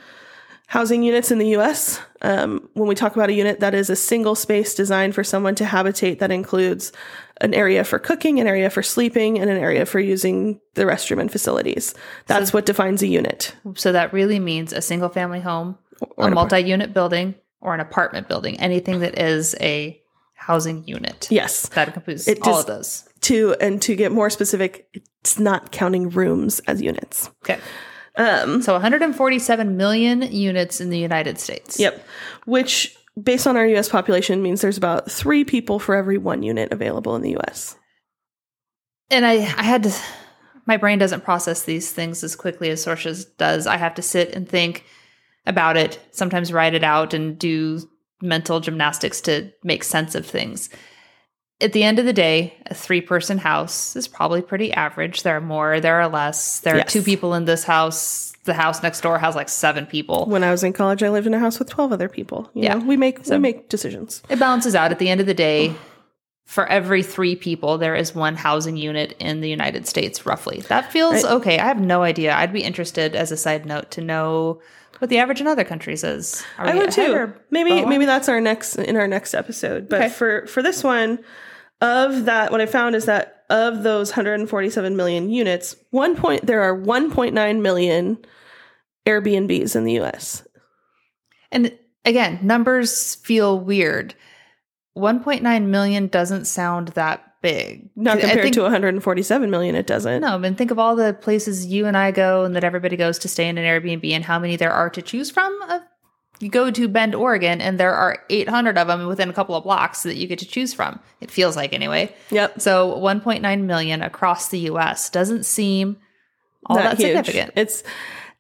housing 0.68 1.02
units 1.02 1.32
in 1.32 1.40
the 1.40 1.50
U.S. 1.50 2.00
Um, 2.22 2.70
when 2.74 2.88
we 2.88 2.94
talk 2.96 3.16
about 3.16 3.30
a 3.30 3.34
unit, 3.34 3.62
that 3.62 3.74
is 3.74 3.90
a 3.90 3.96
single 3.96 4.36
space 4.36 4.76
designed 4.76 5.16
for 5.16 5.24
someone 5.24 5.56
to 5.56 5.66
habitate 5.66 6.20
that 6.20 6.32
includes 6.32 6.92
an 7.42 7.54
area 7.54 7.84
for 7.84 8.00
cooking, 8.00 8.40
an 8.40 8.48
area 8.48 8.70
for 8.70 8.82
sleeping, 8.84 9.38
and 9.40 9.50
an 9.50 9.58
area 9.58 9.86
for 9.86 10.00
using 10.00 10.60
the 10.76 10.84
restroom 10.84 11.20
and 11.22 11.32
facilities. 11.32 11.94
That's 12.26 12.52
what 12.54 12.66
defines 12.66 13.02
a 13.04 13.08
unit. 13.08 13.56
so 13.76 13.92
that 13.92 14.14
really 14.14 14.40
means 14.40 14.74
a 14.74 14.82
single 14.82 15.10
family 15.10 15.40
home, 15.40 15.78
Or 16.18 16.28
a 16.28 16.32
multi 16.32 16.60
unit 16.62 16.94
building, 16.94 17.36
or 17.62 17.74
an 17.74 17.80
apartment 17.80 18.28
building. 18.28 18.60
Anything 18.60 19.00
that 19.02 19.20
is 19.20 19.56
a 19.62 20.02
housing 20.34 20.84
unit. 20.88 21.28
Yes. 21.30 21.68
That 21.70 21.90
includes 21.96 22.28
It 22.28 22.40
all 22.42 22.54
does- 22.54 22.60
of 22.62 22.68
those. 22.68 23.04
To 23.22 23.56
and 23.60 23.82
to 23.82 23.96
get 23.96 24.12
more 24.12 24.30
specific, 24.30 24.88
it's 25.22 25.40
not 25.40 25.72
counting 25.72 26.10
rooms 26.10 26.60
as 26.68 26.82
units. 26.82 27.30
Okay. 27.44 27.60
Um, 28.16 28.62
So 28.64 28.74
147 28.74 29.78
million 29.78 30.22
units 30.22 30.82
in 30.82 30.90
the 30.90 30.98
United 31.00 31.40
States. 31.40 31.80
yep. 31.80 32.04
Which, 32.46 32.97
based 33.22 33.48
on 33.48 33.58
our 33.58 33.66
U.S. 33.68 33.90
population, 33.90 34.42
means 34.42 34.62
there's 34.62 34.78
about 34.78 35.12
three 35.12 35.44
people 35.44 35.80
for 35.80 35.96
every 35.96 36.18
one 36.18 36.44
unit 36.44 36.72
available 36.72 37.16
in 37.16 37.22
the 37.22 37.32
U.S. 37.32 37.76
And 39.10 39.26
I, 39.26 39.34
I 39.34 39.64
had 39.64 39.84
to, 39.84 39.96
my 40.66 40.78
brain 40.78 41.00
doesn't 41.00 41.24
process 41.24 41.64
these 41.64 41.92
things 41.92 42.24
as 42.24 42.36
quickly 42.36 42.70
as 42.70 42.84
Sorcha's 42.84 43.26
does. 43.26 43.68
I 43.68 43.78
have 43.78 43.96
to 43.96 44.02
sit 44.02 44.34
and 44.34 44.48
think, 44.48 44.84
about 45.48 45.78
it, 45.78 45.98
sometimes 46.12 46.54
write 46.54 46.76
it 46.76 46.84
out 46.84 47.14
and 47.14 47.40
do 47.40 47.80
mental 48.22 48.60
gymnastics 48.60 49.22
to 49.22 49.52
make 49.64 49.84
sense 49.84 50.14
of 50.14 50.26
things. 50.26 50.70
At 51.60 51.74
the 51.74 51.84
end 51.84 51.98
of 51.98 52.06
the 52.06 52.14
day, 52.14 52.54
a 52.68 52.76
three 52.76 53.02
person 53.02 53.40
house 53.40 53.96
is 53.96 54.08
probably 54.08 54.42
pretty 54.44 54.72
average. 54.74 55.24
There 55.24 55.36
are 55.38 55.42
more, 55.42 55.80
there 55.80 56.00
are 56.00 56.08
less. 56.08 56.60
There 56.60 56.78
Yes. 56.78 56.88
are 56.88 56.92
two 56.92 57.02
people 57.02 57.34
in 57.34 57.46
this 57.46 57.64
house. 57.64 58.34
The 58.44 58.54
house 58.54 58.84
next 58.84 59.02
door 59.02 59.18
has 59.18 59.36
like 59.36 59.50
seven 59.50 59.86
people. 59.88 60.26
When 60.28 60.44
I 60.44 60.52
was 60.52 60.64
in 60.64 60.72
college, 60.72 61.02
I 61.02 61.10
lived 61.10 61.26
in 61.28 61.34
a 61.34 61.40
house 61.40 61.58
with 61.58 61.70
12 61.70 61.92
other 61.92 62.08
people. 62.10 62.50
You 62.54 62.64
Yeah. 62.64 62.74
know, 62.76 62.86
we 62.86 62.96
make 62.96 63.26
we 63.28 63.38
make 63.40 63.70
decisions. 63.70 64.22
It 64.30 64.38
balances 64.40 64.76
out 64.76 64.92
at 64.92 65.00
the 65.00 65.10
end 65.10 65.20
of 65.20 65.26
the 65.28 65.34
day. 65.34 65.74
For 66.46 66.66
every 66.68 67.04
three 67.04 67.36
people, 67.36 67.78
there 67.78 67.94
is 67.94 68.16
one 68.16 68.36
housing 68.38 68.78
unit 68.78 69.16
in 69.20 69.42
the 69.42 69.50
United 69.50 69.86
States, 69.86 70.26
roughly. 70.26 70.62
That 70.70 70.94
feels 70.94 71.16
Right. 71.26 71.34
okay. 71.34 71.60
I 71.60 71.66
have 71.66 71.82
no 71.82 72.04
idea. 72.04 72.34
I'd 72.34 72.54
be 72.54 72.62
interested, 72.64 73.18
as 73.18 73.34
a 73.34 73.38
side 73.38 73.66
note, 73.66 73.92
to 73.92 74.02
know 74.02 74.62
what 75.00 75.10
the 75.10 75.18
average 75.18 75.42
in 75.42 75.48
other 75.48 75.66
countries 75.66 76.06
is. 76.06 76.46
I 76.58 76.74
would 76.74 76.92
too. 76.92 77.34
Maybe 77.52 77.84
maybe 77.84 78.06
that's 78.06 78.30
our 78.30 78.40
next 78.40 78.78
in 78.78 78.96
our 78.96 79.08
next 79.08 79.34
episode. 79.34 79.90
But 79.90 80.02
Okay. 80.04 80.10
for 80.10 80.46
for 80.48 80.64
this 80.64 80.86
one, 80.86 81.20
of 81.82 82.26
that, 82.26 82.52
what 82.52 82.62
I 82.62 82.66
found 82.66 82.96
is 82.96 83.06
that 83.06 83.46
of 83.50 83.84
those 83.84 84.10
147 84.12 84.96
million 84.96 85.30
units, 85.30 85.76
one 85.92 86.16
point 86.16 86.46
there 86.46 86.62
are 86.62 86.78
1.9 86.78 87.62
million 87.62 88.18
Airbnbs 89.06 89.76
in 89.76 89.84
the 89.86 89.94
U.S. 89.94 90.46
And 91.52 91.78
again, 92.04 92.40
numbers 92.42 93.16
feel 93.16 93.60
weird. 93.60 94.16
1.9 94.98 95.66
million 95.68 96.08
doesn't 96.08 96.46
sound 96.46 96.90
that 96.90 97.24
big. 97.42 97.90
Not 97.96 98.20
compared 98.20 98.42
think- 98.42 98.56
to 98.56 98.64
147 98.64 99.50
million, 99.50 99.76
it 99.76 99.88
doesn't. 99.88 100.22
No, 100.22 100.36
I 100.36 100.38
mean, 100.38 100.56
think 100.56 100.72
of 100.72 100.80
all 100.80 100.96
the 100.96 101.14
places 101.14 101.66
you 101.66 101.86
and 101.86 101.96
I 101.96 102.12
go 102.12 102.44
and 102.44 102.56
that 102.56 102.64
everybody 102.64 102.98
goes 102.98 103.20
to 103.20 103.28
stay 103.28 103.48
in 103.48 103.58
an 103.58 103.64
Airbnb 103.64 104.10
and 104.12 104.26
how 104.26 104.40
many 104.40 104.56
there 104.56 104.72
are 104.72 104.90
to 104.90 105.02
choose 105.02 105.30
from. 105.30 105.58
Uh, 105.68 105.80
you 106.40 106.50
go 106.50 106.70
to 106.70 106.88
Bend, 106.88 107.16
Oregon, 107.16 107.62
and 107.62 107.80
there 107.80 107.94
are 107.94 108.24
800 108.30 108.78
of 108.78 108.88
them 108.88 109.08
within 109.08 109.30
a 109.30 109.34
couple 109.34 109.56
of 109.56 109.64
blocks 109.64 110.04
that 110.04 110.16
you 110.16 110.28
get 110.28 110.40
to 110.40 110.46
choose 110.46 110.74
from. 110.74 111.00
It 111.22 111.32
feels 111.32 111.56
like, 111.56 111.74
anyway. 111.74 112.14
Yep. 112.30 112.62
So 112.62 112.96
1.9 113.00 113.62
million 113.64 114.02
across 114.02 114.50
the 114.50 114.60
US 114.60 115.10
doesn't 115.10 115.46
seem 115.46 115.98
all 116.66 116.76
Not 116.76 116.84
that 116.84 116.98
huge. 116.98 117.08
significant. 117.08 117.54
It's 117.56 117.84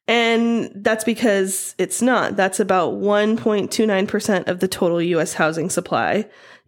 and 0.07 0.71
that's 0.75 1.03
because 1.03 1.75
it's 1.77 2.01
not. 2.01 2.37
That's 2.37 2.59
about 2.59 2.93
1.29% 2.93 4.47
of 4.47 4.59
the 4.59 4.67
total 4.67 5.01
US 5.01 5.33
housing 5.33 5.69
supply 5.69 6.25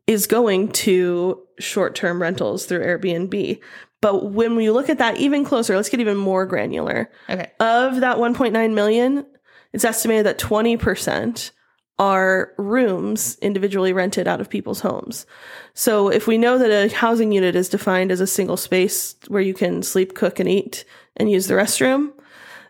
is 0.08 0.28
going 0.28 0.72
to 0.72 1.42
short-term 1.60 2.22
rentals 2.22 2.66
through 2.66 2.80
Airbnb. 2.80 3.60
But 4.02 4.32
when 4.32 4.56
we 4.56 4.70
look 4.70 4.90
at 4.90 4.98
that 4.98 5.18
even 5.18 5.46
closer, 5.46 5.76
let's 5.76 5.90
get 5.90 6.00
even 6.00 6.18
more 6.18 6.46
granular. 6.46 7.12
Okay. 7.30 7.52
Of 7.60 8.00
that 8.00 8.18
1.9 8.18 8.74
million, 8.74 9.26
it's 9.74 9.86
estimated 9.86 10.26
that 10.26 10.40
20% 10.40 11.52
are 12.00 12.54
rooms 12.58 13.38
individually 13.42 13.92
rented 13.92 14.28
out 14.28 14.40
of 14.40 14.50
people's 14.50 14.80
homes. 14.80 15.26
So 15.74 16.08
if 16.08 16.28
we 16.28 16.38
know 16.38 16.58
that 16.58 16.72
a 16.72 16.96
housing 16.96 17.34
unit 17.34 17.56
is 17.56 17.68
defined 17.68 18.12
as 18.12 18.22
a 18.22 18.28
single 18.28 18.56
space 18.56 19.16
where 19.28 19.42
you 19.42 19.54
can 19.54 19.84
sleep, 19.84 20.16
cook, 20.16 20.40
and 20.40 20.48
eat 20.48 20.86
and 21.18 21.30
use 21.30 21.48
the 21.48 21.56
restroom, 21.56 22.14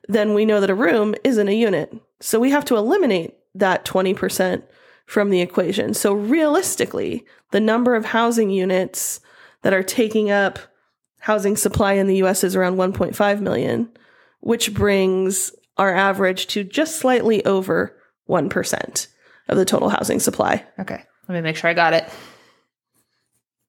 then 0.08 0.34
we 0.34 0.46
know 0.46 0.60
that 0.60 0.72
a 0.72 0.76
room 0.76 1.14
isn't 1.24 1.48
a 1.48 1.56
unit. 1.56 1.94
So 2.20 2.40
we 2.40 2.50
have 2.50 2.66
to 2.66 2.76
eliminate 2.76 3.36
that 3.54 3.86
20% 3.86 4.64
from 5.06 5.30
the 5.30 5.42
equation. 5.42 5.94
So 5.94 6.14
realistically, 6.14 7.26
the 7.52 7.60
number 7.60 7.96
of 7.96 8.06
housing 8.06 8.50
units 8.50 9.20
that 9.62 9.74
are 9.74 9.84
taking 9.84 10.32
up 10.32 10.58
housing 11.20 11.56
supply 11.56 11.94
in 11.94 12.08
the 12.08 12.24
US 12.24 12.44
is 12.44 12.56
around 12.56 12.78
1.5 12.78 13.42
million, 13.42 13.90
which 14.40 14.74
brings 14.74 15.52
our 15.80 15.96
average 15.96 16.48
to 16.48 16.64
just 16.64 16.98
slightly 16.98 17.44
over 17.46 17.98
1% 18.30 19.08
of 19.48 19.58
the 19.58 19.66
total 19.66 19.90
housing 19.90 20.20
supply. 20.20 20.66
Okay. 20.78 21.02
Let 21.28 21.36
me 21.36 21.42
make 21.42 21.56
sure 21.56 21.70
I 21.70 21.74
got 21.74 21.94
it. 21.94 22.08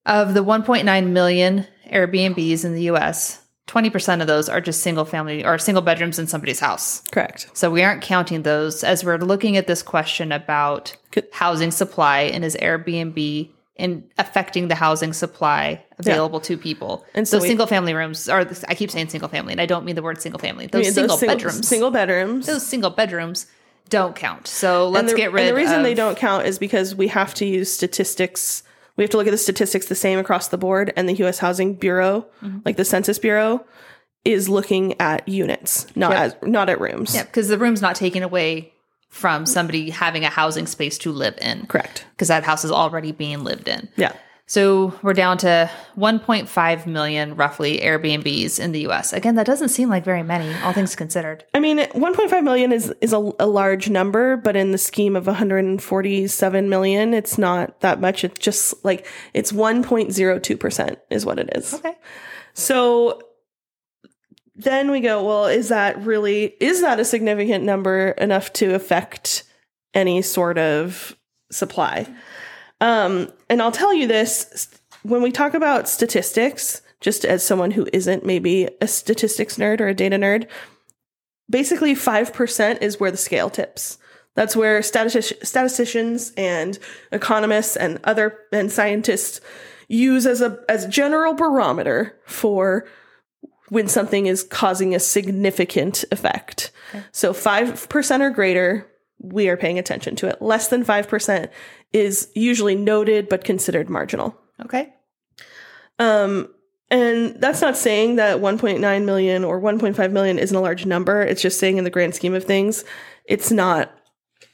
Of 0.04 0.34
the 0.34 0.44
1.9 0.44 1.10
million 1.10 1.66
Airbnbs 1.90 2.64
in 2.64 2.74
the 2.74 2.90
US, 2.90 3.40
20% 3.68 4.20
of 4.20 4.26
those 4.26 4.48
are 4.48 4.60
just 4.60 4.82
single 4.82 5.04
family 5.04 5.44
or 5.44 5.56
single 5.56 5.82
bedrooms 5.82 6.18
in 6.18 6.26
somebody's 6.26 6.58
house. 6.58 7.02
Correct. 7.12 7.48
So 7.52 7.70
we 7.70 7.84
aren't 7.84 8.02
counting 8.02 8.42
those 8.42 8.82
as 8.82 9.04
we're 9.04 9.18
looking 9.18 9.56
at 9.56 9.68
this 9.68 9.82
question 9.82 10.32
about 10.32 10.96
housing 11.32 11.70
supply 11.70 12.22
and 12.22 12.44
is 12.44 12.56
Airbnb 12.56 13.50
in 13.80 14.04
affecting 14.18 14.68
the 14.68 14.74
housing 14.74 15.12
supply 15.12 15.82
available 15.98 16.40
to 16.40 16.56
people. 16.56 17.04
And 17.14 17.26
so 17.26 17.38
so 17.38 17.42
we- 17.42 17.48
single 17.48 17.66
family 17.66 17.94
rooms 17.94 18.28
are 18.28 18.46
I 18.68 18.74
keep 18.74 18.90
saying 18.90 19.08
single 19.08 19.28
family 19.28 19.52
and 19.52 19.60
I 19.60 19.66
don't 19.66 19.84
mean 19.84 19.96
the 19.96 20.02
word 20.02 20.20
single 20.20 20.38
family. 20.38 20.64
I 20.64 20.68
Those 20.68 20.84
mean, 20.84 20.92
single 20.92 21.16
single, 21.16 21.36
bedrooms. 21.36 21.68
Single 21.68 21.90
bedrooms. 21.90 22.46
those 22.46 22.66
single 22.66 22.90
bedrooms 22.90 23.46
don't 23.88 24.14
count. 24.14 24.46
So 24.46 24.88
let's 24.88 25.10
the, 25.12 25.16
get 25.16 25.32
rid 25.32 25.42
of 25.42 25.48
and 25.48 25.56
the 25.56 25.60
reason 25.60 25.78
of 25.78 25.82
they 25.82 25.94
don't 25.94 26.16
count 26.16 26.46
is 26.46 26.58
because 26.58 26.94
we 26.94 27.08
have 27.08 27.34
to 27.34 27.44
use 27.46 27.72
statistics. 27.72 28.62
We 28.96 29.02
have 29.04 29.10
to 29.10 29.16
look 29.16 29.26
at 29.26 29.30
the 29.32 29.38
statistics 29.38 29.86
the 29.86 29.94
same 29.94 30.18
across 30.18 30.48
the 30.48 30.58
board, 30.58 30.92
and 30.96 31.08
the 31.08 31.14
U.S. 31.14 31.38
Housing 31.38 31.74
Bureau, 31.74 32.26
Mm-hmm. 32.42 32.58
like 32.66 32.76
the 32.76 32.84
Census 32.84 33.18
Bureau, 33.18 33.64
is 34.24 34.48
looking 34.48 35.00
at 35.00 35.26
units, 35.26 35.86
not 35.96 36.12
Yep. 36.12 36.20
as 36.20 36.36
not 36.48 36.68
at 36.68 36.80
rooms. 36.80 37.14
Yeah, 37.14 37.22
because 37.24 37.48
the 37.48 37.56
room's 37.58 37.80
not 37.80 37.96
taken 37.96 38.22
away 38.22 38.72
from 39.10 39.44
somebody 39.44 39.90
having 39.90 40.24
a 40.24 40.30
housing 40.30 40.66
space 40.66 40.96
to 40.98 41.12
live 41.12 41.36
in. 41.42 41.66
Correct. 41.66 42.06
Because 42.12 42.28
that 42.28 42.44
house 42.44 42.64
is 42.64 42.70
already 42.70 43.12
being 43.12 43.44
lived 43.44 43.68
in. 43.68 43.88
Yeah. 43.96 44.12
So 44.46 44.98
we're 45.02 45.12
down 45.12 45.38
to 45.38 45.70
1.5 45.96 46.86
million 46.86 47.36
roughly 47.36 47.78
Airbnbs 47.78 48.58
in 48.58 48.72
the 48.72 48.88
US. 48.88 49.12
Again, 49.12 49.36
that 49.36 49.46
doesn't 49.46 49.68
seem 49.68 49.88
like 49.88 50.04
very 50.04 50.24
many, 50.24 50.52
all 50.64 50.72
things 50.72 50.96
considered. 50.96 51.44
I 51.54 51.60
mean, 51.60 51.78
1.5 51.78 52.42
million 52.42 52.72
is 52.72 52.92
is 53.00 53.12
a, 53.12 53.30
a 53.38 53.46
large 53.46 53.88
number, 53.88 54.36
but 54.36 54.56
in 54.56 54.72
the 54.72 54.78
scheme 54.78 55.14
of 55.14 55.28
147 55.28 56.68
million, 56.68 57.14
it's 57.14 57.38
not 57.38 57.78
that 57.80 58.00
much. 58.00 58.24
It's 58.24 58.40
just 58.40 58.84
like 58.84 59.06
it's 59.34 59.52
1.02 59.52 60.58
percent 60.58 60.98
is 61.10 61.24
what 61.24 61.38
it 61.38 61.50
is. 61.56 61.74
Okay. 61.74 61.94
So 62.52 63.22
then 64.56 64.90
we 64.90 65.00
go, 65.00 65.24
well, 65.24 65.46
is 65.46 65.68
that 65.68 66.00
really 66.02 66.54
is 66.60 66.80
that 66.80 67.00
a 67.00 67.04
significant 67.04 67.64
number 67.64 68.10
enough 68.10 68.52
to 68.54 68.74
affect 68.74 69.44
any 69.94 70.22
sort 70.22 70.58
of 70.58 71.16
supply? 71.50 72.06
Um, 72.80 73.30
and 73.48 73.60
I'll 73.60 73.72
tell 73.72 73.94
you 73.94 74.06
this 74.06 74.68
when 75.02 75.22
we 75.22 75.32
talk 75.32 75.54
about 75.54 75.88
statistics, 75.88 76.82
just 77.00 77.24
as 77.24 77.44
someone 77.44 77.70
who 77.70 77.86
isn't 77.92 78.26
maybe 78.26 78.68
a 78.80 78.86
statistics 78.86 79.56
nerd 79.56 79.80
or 79.80 79.88
a 79.88 79.94
data 79.94 80.16
nerd, 80.16 80.46
basically 81.48 81.94
5% 81.94 82.82
is 82.82 83.00
where 83.00 83.10
the 83.10 83.16
scale 83.16 83.50
tips. 83.50 83.98
That's 84.34 84.54
where 84.54 84.82
statistic- 84.82 85.44
statisticians 85.44 86.32
and 86.36 86.78
economists 87.12 87.76
and 87.76 87.98
other 88.04 88.38
and 88.52 88.70
scientists 88.70 89.40
use 89.88 90.24
as 90.24 90.40
a 90.40 90.60
as 90.68 90.84
a 90.84 90.88
general 90.88 91.34
barometer 91.34 92.16
for 92.24 92.86
when 93.70 93.88
something 93.88 94.26
is 94.26 94.42
causing 94.42 94.94
a 94.94 95.00
significant 95.00 96.04
effect. 96.12 96.70
So 97.12 97.32
5% 97.32 98.20
or 98.20 98.30
greater, 98.30 98.86
we 99.18 99.48
are 99.48 99.56
paying 99.56 99.78
attention 99.78 100.16
to 100.16 100.28
it. 100.28 100.42
Less 100.42 100.68
than 100.68 100.84
5% 100.84 101.48
is 101.92 102.30
usually 102.34 102.74
noted 102.74 103.28
but 103.28 103.44
considered 103.44 103.88
marginal. 103.88 104.36
Okay. 104.62 104.92
Um, 105.98 106.48
and 106.90 107.40
that's 107.40 107.60
not 107.60 107.76
saying 107.76 108.16
that 108.16 108.38
1.9 108.38 109.04
million 109.04 109.44
or 109.44 109.60
1.5 109.60 110.12
million 110.12 110.38
isn't 110.38 110.56
a 110.56 110.60
large 110.60 110.86
number. 110.86 111.22
It's 111.22 111.42
just 111.42 111.60
saying 111.60 111.78
in 111.78 111.84
the 111.84 111.90
grand 111.90 112.14
scheme 112.14 112.34
of 112.34 112.44
things, 112.44 112.84
it's 113.24 113.52
not 113.52 113.94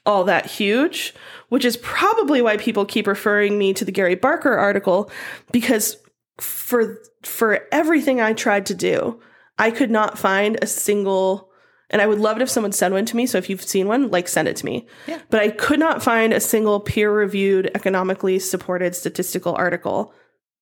all 0.04 0.24
that 0.24 0.46
huge, 0.46 1.14
which 1.48 1.64
is 1.64 1.76
probably 1.78 2.42
why 2.42 2.56
people 2.56 2.84
keep 2.84 3.06
referring 3.06 3.58
me 3.58 3.72
to 3.74 3.84
the 3.84 3.92
Gary 3.92 4.14
Barker 4.14 4.52
article 4.52 5.10
because 5.50 5.96
for 6.38 6.98
for 7.22 7.66
everything 7.72 8.20
I 8.20 8.32
tried 8.32 8.66
to 8.66 8.74
do, 8.74 9.20
I 9.58 9.70
could 9.70 9.90
not 9.90 10.18
find 10.18 10.58
a 10.62 10.66
single 10.66 11.50
and 11.90 12.02
I 12.02 12.06
would 12.06 12.18
love 12.18 12.36
it 12.36 12.42
if 12.42 12.50
someone 12.50 12.72
sent 12.72 12.94
one 12.94 13.06
to 13.06 13.16
me. 13.16 13.26
So 13.26 13.38
if 13.38 13.48
you've 13.48 13.62
seen 13.62 13.86
one, 13.86 14.10
like 14.10 14.26
send 14.26 14.48
it 14.48 14.56
to 14.56 14.64
me. 14.64 14.86
Yeah. 15.06 15.20
But 15.30 15.40
I 15.40 15.50
could 15.50 15.78
not 15.78 16.02
find 16.02 16.32
a 16.32 16.40
single 16.40 16.80
peer-reviewed, 16.80 17.70
economically 17.74 18.40
supported 18.40 18.96
statistical 18.96 19.54
article 19.54 20.12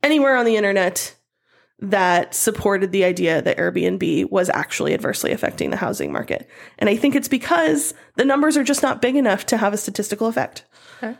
anywhere 0.02 0.36
on 0.36 0.44
the 0.44 0.56
internet 0.56 1.14
that 1.78 2.34
supported 2.34 2.92
the 2.92 3.04
idea 3.04 3.42
that 3.42 3.56
Airbnb 3.56 4.30
was 4.30 4.50
actually 4.50 4.94
adversely 4.94 5.32
affecting 5.32 5.70
the 5.70 5.76
housing 5.76 6.12
market. 6.12 6.48
And 6.78 6.88
I 6.88 6.96
think 6.96 7.14
it's 7.14 7.28
because 7.28 7.94
the 8.16 8.24
numbers 8.24 8.56
are 8.56 8.64
just 8.64 8.82
not 8.82 9.02
big 9.02 9.16
enough 9.16 9.46
to 9.46 9.56
have 9.56 9.72
a 9.72 9.78
statistical 9.78 10.26
effect. 10.26 10.64
Okay. 11.02 11.16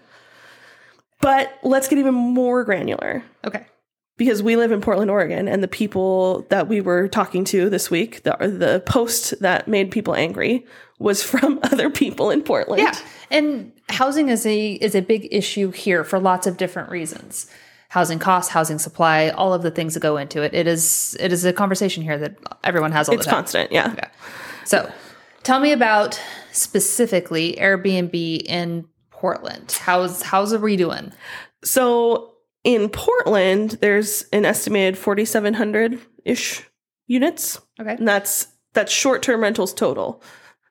But 1.21 1.59
let's 1.63 1.89
get 1.89 1.99
even 1.99 2.15
more 2.15 2.63
granular 2.65 3.25
Okay. 3.45 3.67
Because 4.17 4.43
we 4.43 4.57
live 4.57 4.73
in 4.73 4.81
Portland, 4.81 5.11
Oregon, 5.11 5.49
and 5.49 5.63
the 5.63 5.69
people 5.69 6.47
that 6.51 6.69
we 6.69 6.81
were 6.81 7.09
talking 7.09 7.45
to 7.47 7.69
this 7.69 7.91
week, 7.91 8.23
the, 8.23 8.37
the 8.41 8.83
post 8.87 9.39
that 9.41 9.67
made 9.67 9.91
people 9.91 10.15
angry 10.15 10.67
was 10.99 11.23
from 11.23 11.59
other 11.65 11.91
people 11.91 12.31
in 12.31 12.43
Portland. 12.43 12.83
Yeah. 12.83 12.95
And 13.31 13.73
housing 13.89 14.29
is 14.29 14.47
a 14.47 14.73
is 14.73 14.95
a 14.95 15.03
big 15.03 15.29
issue 15.31 15.71
here 15.71 16.05
for 16.05 16.19
lots 16.19 16.47
of 16.47 16.57
different 16.57 16.91
reasons. 16.91 17.51
Housing 17.91 18.19
costs, 18.19 18.51
housing 18.51 18.79
supply, 18.81 19.29
all 19.29 19.55
of 19.55 19.63
the 19.63 19.71
things 19.71 19.95
that 19.95 20.01
go 20.01 20.17
into 20.17 20.43
it. 20.43 20.53
It 20.53 20.67
is 20.67 21.17
it 21.21 21.33
is 21.33 21.45
a 21.45 21.53
conversation 21.53 22.03
here 22.03 22.19
that 22.19 22.37
everyone 22.65 22.93
has 22.93 23.09
all 23.09 23.15
It's 23.15 23.25
the 23.25 23.31
time. 23.31 23.45
It's 23.45 23.53
constant. 23.53 23.73
Yeah. 23.73 23.95
Yeah. 23.97 24.09
So 24.65 24.93
Tell 25.45 25.61
me 25.61 25.73
about 25.73 26.19
specifically 26.53 27.57
Airbnb 27.61 28.43
in 28.47 28.87
Portland. 29.11 29.79
How's 29.79 30.23
how's 30.23 30.53
it 30.53 30.63
we 30.63 30.77
doing? 30.77 31.13
So 31.63 32.34
in 32.65 32.89
Portland, 32.89 33.79
there's 33.81 34.25
an 34.33 34.45
estimated 34.45 34.99
4,700 34.99 36.01
ish 36.25 36.63
units. 37.07 37.61
Okay. 37.81 37.95
And 37.95 38.09
that's 38.09 38.49
that's 38.73 38.93
short 38.93 39.23
term 39.23 39.43
rentals 39.43 39.73
total. 39.75 40.23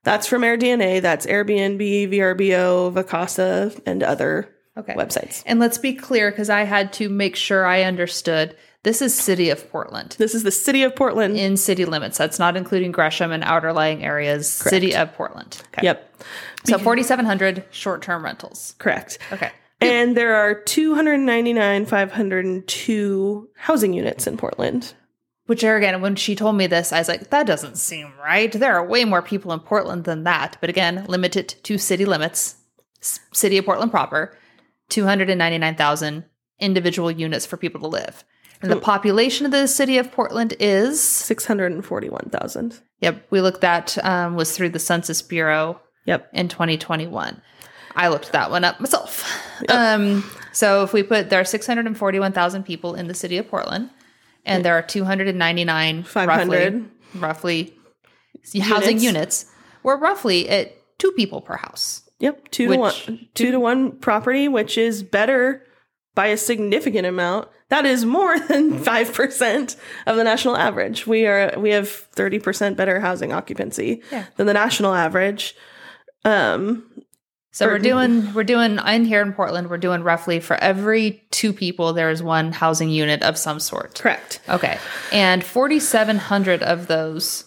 That's 0.04 0.28
from 0.28 0.42
AirDNA. 0.42 1.02
That's 1.02 1.26
Airbnb, 1.26 1.80
VRBO, 2.12 2.92
Vacasa, 2.94 3.80
and 3.86 4.04
other 4.04 4.50
Okay. 4.76 4.96
websites. 4.96 5.44
And 5.46 5.60
let's 5.60 5.78
be 5.78 5.94
clear 5.94 6.32
because 6.32 6.50
I 6.50 6.64
had 6.64 6.92
to 6.94 7.08
make 7.08 7.36
sure 7.36 7.66
I 7.66 7.84
understood. 7.84 8.58
This 8.82 9.02
is 9.04 9.14
City 9.18 9.50
of 9.52 9.70
Portland. 9.72 10.16
This 10.18 10.34
is 10.36 10.44
the 10.44 10.52
city 10.52 10.84
of 10.84 10.94
Portland. 10.96 11.38
In 11.38 11.56
city 11.56 11.86
limits. 11.86 12.18
That's 12.18 12.40
not 12.40 12.58
including 12.58 12.92
Gresham 12.92 13.32
and 13.32 13.44
outer 13.46 13.72
lying 13.72 14.04
areas. 14.04 14.50
City 14.50 14.94
of 14.96 15.14
Portland. 15.14 15.62
Okay. 15.68 15.84
Yep, 15.86 16.14
So 16.66 16.78
4,700 16.80 17.64
short 17.72 18.02
term 18.02 18.26
rentals. 18.26 18.76
correct. 18.80 19.20
Okay. 19.32 19.52
And 19.86 20.18
there 20.18 20.36
are 20.36 20.54
299, 20.56 21.86
502 21.86 23.50
housing 23.56 23.94
units 23.94 24.28
in 24.28 24.38
Portland. 24.38 24.94
Which, 25.46 25.64
again, 25.64 26.02
when 26.02 26.16
she 26.16 26.36
told 26.36 26.56
me 26.56 26.68
this, 26.68 26.94
I 26.94 27.00
was 27.00 27.10
like, 27.10 27.30
that 27.32 27.46
doesn't 27.46 27.78
seem 27.78 28.14
right. 28.18 28.52
There 28.52 28.74
are 28.76 28.88
way 28.88 29.04
more 29.04 29.22
people 29.22 29.52
in 29.52 29.60
Portland 29.60 30.06
than 30.06 30.24
that. 30.24 30.58
But 30.62 30.70
again, 30.70 31.06
limited 31.10 31.50
to 31.64 31.78
city 31.78 32.06
limits, 32.06 32.56
city 33.34 33.58
of 33.58 33.66
Portland 33.66 33.92
proper, 33.92 34.38
299,000 34.90 36.24
individual 36.60 37.12
units 37.12 37.46
for 37.46 37.58
people 37.58 37.82
to 37.82 37.88
live. 37.88 38.24
And 38.62 38.72
the 38.72 38.78
population 38.80 39.46
of 39.46 39.52
the 39.52 39.68
city 39.68 39.98
of 39.98 40.14
Portland 40.14 40.56
is, 40.62 41.02
641,000. 41.04 42.80
yep, 43.02 43.26
we 43.30 43.42
looked 43.42 43.66
at, 43.66 43.98
um, 44.06 44.36
was 44.36 44.56
through 44.56 44.70
the 44.70 44.80
Census 44.80 45.22
Bureau 45.22 45.82
Yep. 46.06 46.30
in 46.34 46.48
2021. 46.48 47.42
I 47.96 48.08
looked 48.10 48.32
that 48.32 48.50
one 48.52 48.64
up 48.64 48.80
myself. 48.80 49.24
Um, 49.70 50.30
so 50.52 50.84
if 50.84 50.94
we 50.94 51.04
put 51.04 51.30
there 51.30 51.40
are 51.40 51.46
641,000 51.46 52.64
people 52.64 52.96
in 52.96 53.08
the 53.08 53.14
city 53.14 53.38
of 53.38 53.48
Portland, 53.48 53.90
and 54.46 54.64
there 54.66 54.76
are 54.78 54.82
299 54.82 56.04
500. 56.04 56.86
roughly, 57.16 57.74
roughly 57.74 57.74
housing 58.62 59.00
Units. 59.00 59.04
units. 59.04 59.46
We're 59.84 59.98
roughly 60.00 60.50
at 60.50 60.76
two 60.98 61.12
people 61.12 61.42
per 61.42 61.58
house. 61.58 62.02
Yep, 62.20 62.50
two 62.52 62.70
Which- 62.70 63.06
to 63.06 63.12
one, 63.12 63.28
two 63.34 63.52
to 63.52 63.60
one 63.60 63.92
property, 64.00 64.48
which 64.48 64.78
is 64.78 65.04
better 65.04 65.66
by 66.16 66.28
a 66.28 66.38
significant 66.38 67.06
amount. 67.06 67.50
That 67.70 67.86
is 67.86 68.06
more 68.06 68.40
than 68.48 68.80
five 68.80 69.14
percent 69.14 69.76
of 70.06 70.16
the 70.16 70.24
national 70.24 70.56
average. 70.56 71.06
We 71.08 71.26
are 71.26 71.54
we 71.58 71.72
have 71.72 71.90
thirty 71.90 72.40
percent 72.40 72.78
better 72.78 73.00
housing 73.00 73.34
occupancy 73.34 74.02
Yeah. 74.12 74.26
than 74.38 74.48
the 74.48 74.54
national 74.54 74.94
average. 74.94 75.56
Um, 76.26 76.90
So 77.54 77.68
we're 77.68 77.78
doing 77.78 78.34
we're 78.34 78.44
doing 78.44 78.80
in 78.80 79.06
here 79.06 79.22
in 79.22 79.32
Portland. 79.32 79.70
We're 79.70 79.78
doing 79.78 80.02
roughly 80.02 80.40
for 80.40 80.56
every 80.56 81.24
two 81.30 81.54
people 81.54 81.94
there 81.94 82.10
is 82.10 82.24
one 82.24 82.52
housing 82.52 82.90
unit 82.90 83.22
of 83.22 83.38
some 83.38 83.60
sort. 83.60 84.00
correct. 84.00 84.40
Okay. 84.50 84.80
And 85.12 85.44
4,700 85.44 86.64
of 86.64 86.88
those 86.88 87.46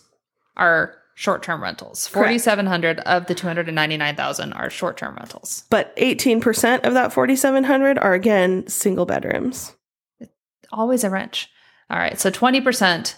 are 0.57 0.95
short 1.17 1.43
term 1.43 1.61
rentals. 1.61 2.07
4,700 2.07 3.01
of 3.01 3.27
the 3.27 3.35
299,000 3.35 4.53
are 4.53 4.71
short 4.71 4.97
term 4.97 5.17
rentals. 5.17 5.65
But 5.71 5.93
eighteen 5.97 6.41
percent 6.41 6.85
of 6.85 6.95
that 6.95 7.13
forty 7.13 7.35
seven 7.35 7.65
hundred 7.65 7.99
are 7.99 8.15
again 8.15 8.69
single 8.69 9.07
bedrooms. 9.07 9.75
Always 10.71 11.03
a 11.03 11.11
wrench. 11.11 11.51
All 11.91 11.99
right. 11.99 12.19
So 12.19 12.31
20% 12.31 13.15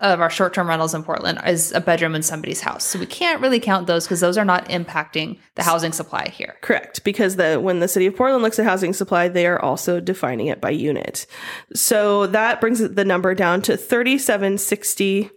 of 0.00 0.20
our 0.20 0.30
short 0.30 0.54
term 0.54 0.68
rentals 0.68 0.94
in 0.94 1.02
Portland 1.02 1.40
is 1.46 1.72
a 1.72 1.80
bedroom 1.80 2.14
in 2.14 2.22
somebody's 2.22 2.60
house. 2.60 2.84
So 2.84 2.98
we 2.98 3.06
can't 3.06 3.40
really 3.40 3.60
count 3.60 3.86
those 3.86 4.04
because 4.04 4.20
those 4.20 4.38
are 4.38 4.44
not 4.44 4.66
impacting 4.68 5.38
the 5.56 5.62
housing 5.62 5.92
supply 5.92 6.28
here. 6.28 6.56
Correct, 6.62 7.04
because 7.04 7.36
the 7.36 7.60
when 7.60 7.80
the 7.80 7.88
city 7.88 8.06
of 8.06 8.16
Portland 8.16 8.42
looks 8.42 8.58
at 8.58 8.64
housing 8.64 8.92
supply, 8.92 9.28
they 9.28 9.46
are 9.46 9.60
also 9.60 10.00
defining 10.00 10.46
it 10.46 10.60
by 10.60 10.70
unit. 10.70 11.26
So 11.74 12.26
that 12.28 12.60
brings 12.60 12.78
the 12.80 13.04
number 13.04 13.34
down 13.34 13.62
to 13.62 13.76
thirty 13.76 14.18
seven 14.18 14.58
sixty 14.58 15.30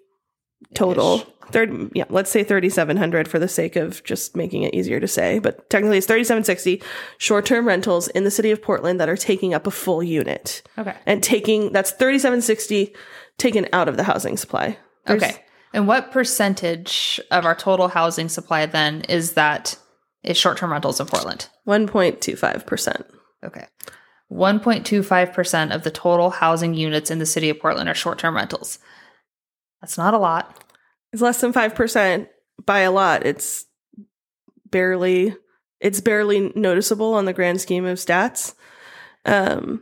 total. 0.73 1.27
Third, 1.51 1.91
yeah, 1.93 2.05
let's 2.09 2.31
say 2.31 2.43
thirty 2.43 2.69
seven 2.69 2.95
hundred 2.95 3.27
for 3.27 3.37
the 3.37 3.49
sake 3.49 3.75
of 3.75 4.01
just 4.05 4.35
making 4.35 4.63
it 4.63 4.73
easier 4.73 4.99
to 5.01 5.07
say. 5.07 5.39
But 5.39 5.69
technically, 5.69 5.97
it's 5.97 6.07
thirty 6.07 6.23
seven 6.23 6.43
sixty 6.45 6.81
short 7.17 7.45
term 7.45 7.67
rentals 7.67 8.07
in 8.07 8.23
the 8.23 8.31
city 8.31 8.49
of 8.51 8.61
Portland 8.61 8.99
that 8.99 9.09
are 9.09 9.17
taking 9.17 9.53
up 9.53 9.67
a 9.67 9.71
full 9.71 10.01
unit 10.01 10.63
Okay. 10.77 10.95
and 11.05 11.21
taking 11.21 11.73
that's 11.73 11.91
thirty 11.91 12.17
seven 12.17 12.41
sixty 12.41 12.95
taken 13.37 13.67
out 13.73 13.87
of 13.89 13.97
the 13.97 14.03
housing 14.03 14.37
supply. 14.37 14.77
There's- 15.05 15.23
Okay. 15.23 15.43
And 15.73 15.87
what 15.87 16.11
percentage 16.11 17.19
of 17.31 17.45
our 17.45 17.55
total 17.55 17.87
housing 17.87 18.29
supply 18.29 18.65
then 18.67 19.01
is 19.09 19.33
that 19.33 19.75
is 20.23 20.37
short 20.37 20.57
term 20.57 20.71
rentals 20.71 20.99
in 20.99 21.07
Portland? 21.07 21.47
one 21.63 21.87
point 21.87 22.21
two 22.21 22.35
five 22.35 22.65
percent. 22.65 23.05
Okay. 23.43 23.65
1.25% 24.31 25.75
of 25.75 25.83
the 25.83 25.91
total 25.91 26.31
housing 26.31 26.73
units 26.73 27.11
in 27.11 27.19
the 27.19 27.25
city 27.25 27.49
of 27.49 27.59
Portland 27.59 27.87
are 27.89 27.93
short 27.93 28.17
term 28.19 28.35
rentals. 28.35 28.79
That's 29.81 29.97
not 29.97 30.13
a 30.13 30.17
lot. 30.17 30.63
It's 31.11 31.21
less 31.21 31.39
than 31.41 31.53
5% 31.53 32.27
by 32.65 32.79
a 32.79 32.91
lot. 32.91 33.25
It's 33.25 33.65
barely 34.71 35.35
it's 35.79 36.01
barely 36.01 36.51
noticeable 36.55 37.13
on 37.13 37.25
the 37.25 37.33
grand 37.33 37.61
scheme 37.61 37.85
of 37.85 37.97
stats. 37.99 38.55
Um 39.25 39.81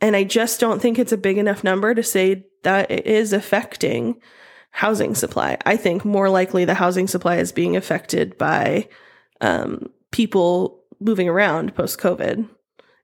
and 0.00 0.14
I 0.16 0.24
just 0.24 0.60
don't 0.60 0.80
think 0.82 0.98
it's 0.98 1.12
a 1.12 1.16
big 1.16 1.38
enough 1.38 1.64
number 1.64 1.94
to 1.94 2.02
say 2.02 2.44
that 2.62 2.90
it 2.90 3.06
is 3.06 3.32
affecting 3.32 4.20
housing 4.70 5.14
supply. 5.14 5.56
I 5.64 5.76
think 5.76 6.04
more 6.04 6.28
likely 6.30 6.64
the 6.64 6.74
housing 6.74 7.08
supply 7.08 7.36
is 7.36 7.52
being 7.52 7.76
affected 7.76 8.36
by 8.38 8.88
um 9.40 9.90
people 10.10 10.82
moving 11.00 11.28
around 11.28 11.74
post 11.74 11.98
COVID. 11.98 12.48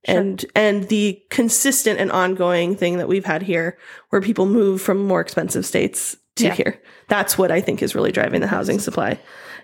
Sure. 0.07 0.19
And 0.19 0.45
and 0.55 0.89
the 0.89 1.23
consistent 1.31 1.99
and 1.99 2.13
ongoing 2.13 2.77
thing 2.77 2.99
that 2.99 3.09
we've 3.09 3.25
had 3.25 3.43
here 3.43 3.79
where 4.11 4.21
people 4.21 4.47
move 4.47 4.83
from 4.83 4.99
more 5.07 5.21
expensive 5.21 5.65
states 5.65 6.17
to 6.37 6.45
Yeah. 6.47 6.55
here. 6.55 6.83
That's 7.09 7.39
what 7.39 7.51
I 7.51 7.61
think 7.61 7.83
is 7.83 7.95
really 7.95 8.13
driving 8.13 8.41
the 8.41 8.47
housing 8.47 8.81
supply. 8.81 9.19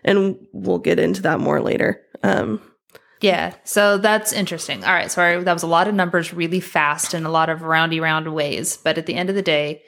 And 0.04 0.36
we'll 0.52 0.78
get 0.78 0.98
into 0.98 1.20
that 1.22 1.40
more 1.40 1.60
later. 1.60 2.00
Um, 2.22 2.60
Yeah. 3.20 3.54
So 3.64 3.98
that's 3.98 4.32
interesting. 4.32 4.82
All 4.84 4.92
right. 4.92 5.10
Sorry. 5.10 5.42
That 5.42 5.52
was 5.52 5.62
a 5.62 5.68
lot 5.68 5.88
of 5.88 5.94
numbers 5.94 6.32
really 6.32 6.60
fast 6.60 7.14
in 7.14 7.26
a 7.26 7.30
lot 7.30 7.48
of 7.48 7.62
roundy 7.62 8.00
round 8.00 8.32
ways. 8.32 8.76
But 8.78 8.98
at 8.98 9.06
the 9.06 9.14
end 9.14 9.28
of 9.28 9.34
the 9.34 9.42
day, 9.42 9.82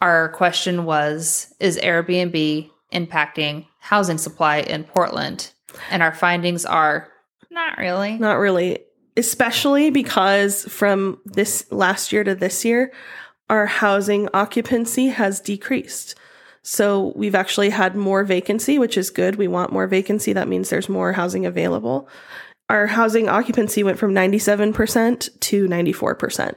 our 0.00 0.28
question 0.30 0.84
was 0.84 1.54
Is 1.60 1.78
Airbnb 1.78 2.70
impacting 2.92 3.66
housing 3.80 4.18
supply 4.18 4.58
in 4.58 4.84
Portland? 4.84 5.50
And 5.90 6.02
our 6.02 6.14
findings 6.14 6.64
are 6.64 7.08
not 7.50 7.78
really. 7.78 8.18
not 8.18 8.38
really, 8.38 8.80
especially 9.16 9.90
because 9.90 10.64
from 10.64 11.18
this 11.24 11.66
last 11.70 12.12
year 12.12 12.24
to 12.24 12.34
this 12.34 12.64
year, 12.64 12.92
our 13.48 13.66
housing 13.66 14.28
occupancy 14.34 15.08
has 15.08 15.40
decreased. 15.40 16.14
So 16.66 17.12
we've 17.14 17.34
actually 17.34 17.70
had 17.70 17.94
more 17.94 18.24
vacancy, 18.24 18.78
which 18.78 18.96
is 18.96 19.10
good. 19.10 19.36
We 19.36 19.48
want 19.48 19.72
more 19.72 19.86
vacancy. 19.86 20.32
That 20.32 20.48
means 20.48 20.70
there's 20.70 20.88
more 20.88 21.12
housing 21.12 21.44
available. 21.46 22.08
Our 22.70 22.86
housing 22.86 23.28
occupancy 23.28 23.82
went 23.84 23.98
from 23.98 24.14
97% 24.14 25.40
to 25.40 25.68
94%. 25.68 26.56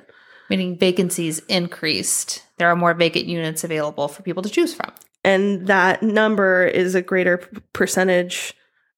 Meaning 0.50 0.78
vacancies 0.78 1.40
increased. 1.50 2.44
There 2.58 2.70
are 2.70 2.76
more 2.76 2.94
vacant 2.94 3.26
units 3.26 3.66
available 3.66 4.08
for 4.08 4.24
people 4.24 4.42
to 4.44 4.50
choose 4.50 4.74
from. 4.74 4.94
and 5.26 5.68
that 5.68 6.02
number 6.02 6.66
is 6.66 6.96
a 6.96 7.02
greater 7.02 7.38
percentage 7.74 8.54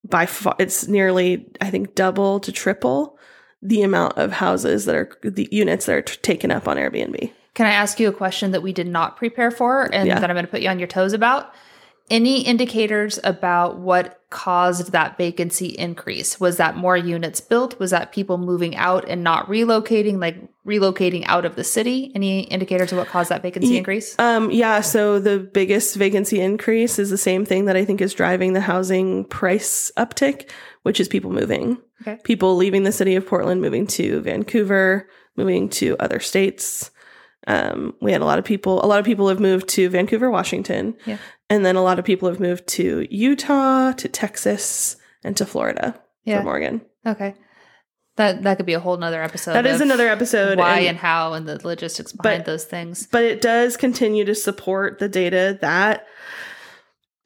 by 0.07 0.25
far 0.25 0.55
it's 0.59 0.87
nearly 0.87 1.47
i 1.59 1.69
think 1.71 1.95
double 1.95 2.39
to 2.39 2.51
triple 2.51 3.17
the 3.61 3.81
amount 3.81 4.17
of 4.17 4.31
houses 4.31 4.85
that 4.85 4.95
are 4.95 5.09
the 5.23 5.47
units 5.51 5.85
that 5.87 5.95
are 5.95 6.01
t- 6.01 6.17
taken 6.21 6.51
up 6.51 6.67
on 6.67 6.77
airbnb 6.77 7.31
Can 7.53 7.65
I 7.65 7.71
ask 7.71 7.99
you 7.99 8.07
a 8.07 8.13
question 8.13 8.51
that 8.51 8.61
we 8.63 8.73
did 8.73 8.87
not 8.87 9.17
prepare 9.17 9.51
for 9.51 9.83
and 9.93 10.07
Yeah. 10.07 10.19
that 10.19 10.29
I'm 10.29 10.35
going 10.35 10.45
to 10.45 10.51
put 10.51 10.61
you 10.61 10.69
on 10.69 10.79
your 10.79 10.87
toes 10.87 11.13
about? 11.13 11.53
Any 12.09 12.41
indicators 12.41 13.19
about 13.23 13.77
what 13.77 14.19
caused 14.31 14.93
that 14.93 15.15
vacancy 15.15 15.67
increase? 15.67 16.39
Was 16.39 16.57
that 16.57 16.75
more 16.75 16.97
units 16.97 17.39
built? 17.39 17.77
Was 17.79 17.91
that 17.91 18.11
people 18.11 18.39
moving 18.39 18.75
out 18.75 19.07
and 19.07 19.23
not 19.23 19.47
relocating, 19.47 20.19
like 20.19 20.37
relocating 20.65 21.23
out 21.27 21.45
of 21.45 21.55
the 21.55 21.63
city? 21.63 22.11
Any 22.15 22.41
indicators 22.45 22.91
of 22.91 22.97
what 22.97 23.09
caused 23.09 23.29
that 23.29 23.43
vacancy 23.43 23.77
increase? 23.77 24.17
um 24.17 24.49
yeah 24.49 24.81
so 24.81 25.19
the 25.19 25.37
biggest 25.37 25.95
vacancy 25.97 26.39
increase 26.39 26.97
is 26.97 27.11
the 27.11 27.17
same 27.17 27.45
thing 27.45 27.65
that 27.65 27.75
i 27.75 27.83
think 27.85 28.01
is 28.01 28.13
driving 28.13 28.53
the 28.53 28.61
housing 28.61 29.23
price 29.25 29.91
uptick 29.97 30.49
which 30.83 30.99
is 30.99 31.07
people 31.07 31.31
moving 31.31 31.77
Okay. 32.01 32.17
people 32.23 32.55
leaving 32.55 32.83
the 32.83 32.91
city 32.91 33.15
of 33.15 33.25
portland 33.25 33.61
moving 33.61 33.85
to 33.87 34.21
vancouver 34.21 35.07
moving 35.35 35.69
to 35.69 35.95
other 35.99 36.19
states 36.19 36.91
um, 37.47 37.93
we 38.01 38.11
had 38.11 38.21
a 38.21 38.25
lot 38.25 38.39
of 38.39 38.45
people 38.45 38.83
a 38.83 38.87
lot 38.87 38.99
of 38.99 39.05
people 39.05 39.27
have 39.29 39.39
moved 39.39 39.67
to 39.69 39.89
vancouver 39.89 40.29
washington 40.29 40.95
Yeah. 41.05 41.17
and 41.49 41.65
then 41.65 41.75
a 41.75 41.81
lot 41.83 41.97
of 41.99 42.05
people 42.05 42.27
have 42.29 42.39
moved 42.39 42.67
to 42.67 43.07
utah 43.09 43.91
to 43.93 44.07
texas 44.09 44.97
and 45.23 45.35
to 45.37 45.45
florida 45.45 45.99
Yeah. 46.25 46.39
from 46.39 46.47
oregon 46.47 46.81
Okay. 47.05 47.35
That 48.17 48.43
that 48.43 48.57
could 48.57 48.65
be 48.65 48.73
a 48.73 48.79
whole 48.81 48.97
nother 48.97 49.23
episode. 49.23 49.53
that 49.53 49.65
is 49.65 49.79
another 49.79 50.09
episode 50.09 50.57
why 50.57 50.79
and- 50.79 50.87
and 50.89 50.97
how 50.97 51.31
and 51.33 51.47
the 51.47 51.65
logistics 51.65 52.11
behind 52.11 52.39
But- 52.39 52.45
those 52.51 52.65
things. 52.65 53.07
but 53.09 53.23
it 53.23 53.39
does 53.41 53.77
continue 53.77 54.25
to 54.25 54.35
support 54.35 54.99
the 54.99 55.07
data 55.07 55.57
that 55.61 56.05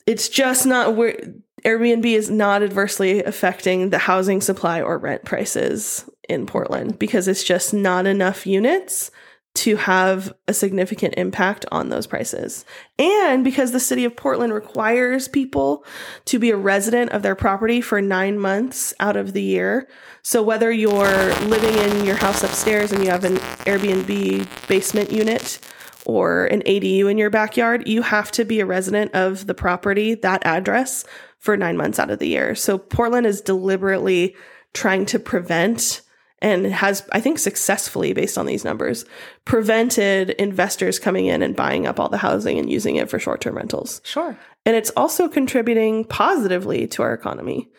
it's 0.06 0.30
just 0.30 0.66
not 0.66 0.96
where 0.96 1.18
Airbnb 1.66 2.06
is 2.06 2.30
not 2.30 2.62
adversely 2.62 3.24
affecting 3.24 3.90
the 3.90 3.98
housing 3.98 4.42
supply 4.42 4.82
or 4.82 4.98
rent 4.98 5.24
prices 5.24 6.08
in 6.28 6.46
Portland 6.46 7.00
because 7.00 7.28
it's 7.28 7.44
just 7.44 7.74
not 7.74 8.06
enough 8.06 8.46
units 8.46 9.12
to 9.56 9.76
have 9.76 10.34
a 10.48 10.54
significant 10.54 11.14
impact 11.16 11.66
on 11.72 11.90
those 11.90 12.08
prices. 12.08 12.66
And 12.98 13.44
because 13.44 13.72
the 13.72 13.80
city 13.80 14.04
of 14.04 14.16
Portland 14.16 14.52
requires 14.52 15.28
people 15.28 15.86
to 16.26 16.40
be 16.40 16.50
a 16.50 16.58
resident 16.58 17.12
of 17.12 17.22
their 17.22 17.36
property 17.36 17.80
for 17.80 18.02
nine 18.02 18.40
months 18.40 18.94
out 19.00 19.16
of 19.16 19.34
the 19.34 19.44
year. 19.44 19.88
So 20.24 20.42
whether 20.42 20.72
you're 20.72 21.36
living 21.46 21.78
in 21.78 22.06
your 22.06 22.16
house 22.16 22.44
upstairs 22.44 22.92
and 22.92 23.04
you 23.04 23.12
have 23.12 23.26
an 23.26 23.38
Airbnb 23.66 24.68
basement 24.68 25.12
unit 25.12 25.60
or 26.06 26.46
an 26.48 26.62
ADU 26.64 27.10
in 27.10 27.18
your 27.20 27.30
backyard, 27.30 27.88
you 27.88 28.02
have 28.02 28.32
to 28.32 28.46
be 28.46 28.60
a 28.60 28.66
resident 28.66 29.14
of 29.14 29.46
the 29.46 29.54
property, 29.54 30.16
that 30.16 30.46
address, 30.46 31.06
for 31.38 31.56
nine 31.56 31.78
months 31.78 32.00
out 32.00 32.10
of 32.10 32.20
the 32.20 32.28
year. 32.28 32.56
So 32.56 32.78
Portland 32.78 33.28
is 33.28 33.42
deliberately 33.42 34.36
trying 34.74 35.06
to 35.08 35.20
prevent 35.20 36.02
and 36.44 36.66
has, 36.68 37.08
I 37.14 37.22
think, 37.22 37.40
successfully, 37.40 38.12
based 38.12 38.38
on 38.38 38.46
these 38.46 38.66
numbers, 38.66 39.06
prevented 39.46 40.32
investors 40.32 41.00
coming 41.00 41.26
in 41.26 41.42
and 41.42 41.56
buying 41.56 41.88
up 41.88 42.02
all 42.02 42.10
the 42.10 42.18
housing 42.18 42.60
and 42.60 42.70
using 42.70 42.98
it 42.98 43.10
for 43.10 43.18
short 43.18 43.40
term 43.40 43.56
rentals. 43.56 44.02
Sure. 44.04 44.38
And 44.66 44.76
it's 44.76 44.92
also 44.98 45.30
contributing 45.30 46.04
positively 46.04 46.86
to 46.88 47.02
our 47.02 47.14
economy. 47.14 47.70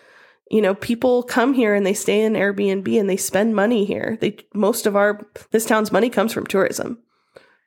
You 0.50 0.62
know, 0.62 0.74
people 0.74 1.22
come 1.22 1.52
here 1.52 1.74
and 1.74 1.84
they 1.84 1.94
stay 1.94 2.22
in 2.22 2.32
Airbnb 2.32 2.98
and 2.98 3.08
they 3.08 3.18
spend 3.18 3.54
money 3.54 3.84
here. 3.84 4.16
They 4.20 4.38
most 4.54 4.86
of 4.86 4.96
our 4.96 5.26
this 5.50 5.66
town's 5.66 5.92
money 5.92 6.08
comes 6.08 6.32
from 6.32 6.46
tourism. 6.46 6.98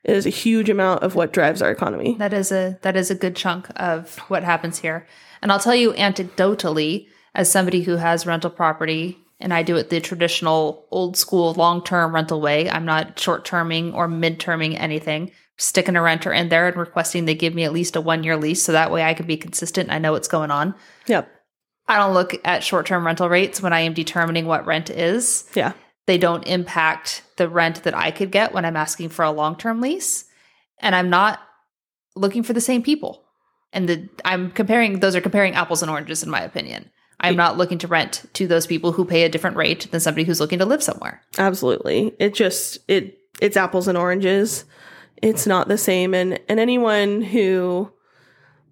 It 0.04 0.16
is 0.16 0.26
a 0.26 0.30
huge 0.30 0.68
amount 0.68 1.02
of 1.02 1.14
what 1.14 1.32
drives 1.32 1.62
our 1.62 1.70
economy. 1.70 2.16
That 2.18 2.32
is 2.32 2.50
a 2.50 2.78
that 2.82 2.96
is 2.96 3.10
a 3.10 3.16
good 3.16 3.36
chunk 3.36 3.68
of 3.76 4.18
what 4.28 4.42
happens 4.42 4.78
here. 4.78 5.06
And 5.42 5.52
I'll 5.52 5.60
tell 5.60 5.74
you 5.74 5.92
anecdotally, 5.92 7.06
as 7.34 7.50
somebody 7.50 7.82
who 7.82 7.96
has 7.96 8.26
rental 8.26 8.50
property 8.50 9.18
and 9.40 9.54
I 9.54 9.62
do 9.62 9.76
it 9.76 9.90
the 9.90 10.00
traditional 10.00 10.86
old 10.90 11.16
school 11.16 11.54
long 11.54 11.82
term 11.82 12.14
rental 12.14 12.40
way. 12.40 12.68
I'm 12.68 12.84
not 12.84 13.18
short 13.18 13.44
terming 13.44 13.94
or 13.94 14.08
mid 14.08 14.40
terming 14.40 14.76
anything. 14.76 15.30
Sticking 15.56 15.96
a 15.96 16.02
renter 16.02 16.32
in 16.32 16.50
there 16.50 16.68
and 16.68 16.76
requesting 16.76 17.24
they 17.24 17.34
give 17.34 17.54
me 17.54 17.64
at 17.64 17.72
least 17.72 17.96
a 17.96 18.00
one 18.00 18.22
year 18.22 18.36
lease 18.36 18.62
so 18.62 18.72
that 18.72 18.90
way 18.90 19.02
I 19.02 19.14
can 19.14 19.26
be 19.26 19.36
consistent. 19.36 19.90
I 19.90 19.98
know 19.98 20.12
what's 20.12 20.28
going 20.28 20.50
on. 20.50 20.74
Yep. 21.06 21.30
I 21.88 21.96
don't 21.96 22.14
look 22.14 22.34
at 22.44 22.62
short 22.62 22.86
term 22.86 23.06
rental 23.06 23.28
rates 23.28 23.60
when 23.60 23.72
I 23.72 23.80
am 23.80 23.94
determining 23.94 24.46
what 24.46 24.66
rent 24.66 24.90
is. 24.90 25.48
Yeah. 25.54 25.72
They 26.06 26.18
don't 26.18 26.46
impact 26.46 27.22
the 27.36 27.48
rent 27.48 27.82
that 27.84 27.96
I 27.96 28.10
could 28.10 28.30
get 28.30 28.52
when 28.52 28.64
I'm 28.64 28.76
asking 28.76 29.08
for 29.10 29.24
a 29.24 29.30
long 29.30 29.56
term 29.56 29.80
lease. 29.80 30.24
And 30.80 30.94
I'm 30.94 31.10
not 31.10 31.40
looking 32.14 32.42
for 32.42 32.52
the 32.52 32.60
same 32.60 32.82
people. 32.82 33.24
And 33.72 33.88
the 33.88 34.08
I'm 34.24 34.50
comparing 34.50 35.00
those 35.00 35.16
are 35.16 35.20
comparing 35.20 35.54
apples 35.54 35.82
and 35.82 35.90
oranges 35.90 36.22
in 36.22 36.30
my 36.30 36.40
opinion. 36.40 36.90
I'm 37.20 37.36
not 37.36 37.56
looking 37.56 37.78
to 37.78 37.88
rent 37.88 38.24
to 38.34 38.46
those 38.46 38.66
people 38.66 38.92
who 38.92 39.04
pay 39.04 39.24
a 39.24 39.28
different 39.28 39.56
rate 39.56 39.90
than 39.90 40.00
somebody 40.00 40.24
who's 40.24 40.40
looking 40.40 40.60
to 40.60 40.64
live 40.66 40.82
somewhere. 40.82 41.22
Absolutely. 41.36 42.14
It 42.18 42.34
just 42.34 42.78
it 42.88 43.18
it's 43.40 43.56
apples 43.56 43.88
and 43.88 43.98
oranges. 43.98 44.64
It's 45.20 45.46
not 45.46 45.68
the 45.68 45.78
same 45.78 46.14
and 46.14 46.40
and 46.48 46.60
anyone 46.60 47.22
who 47.22 47.92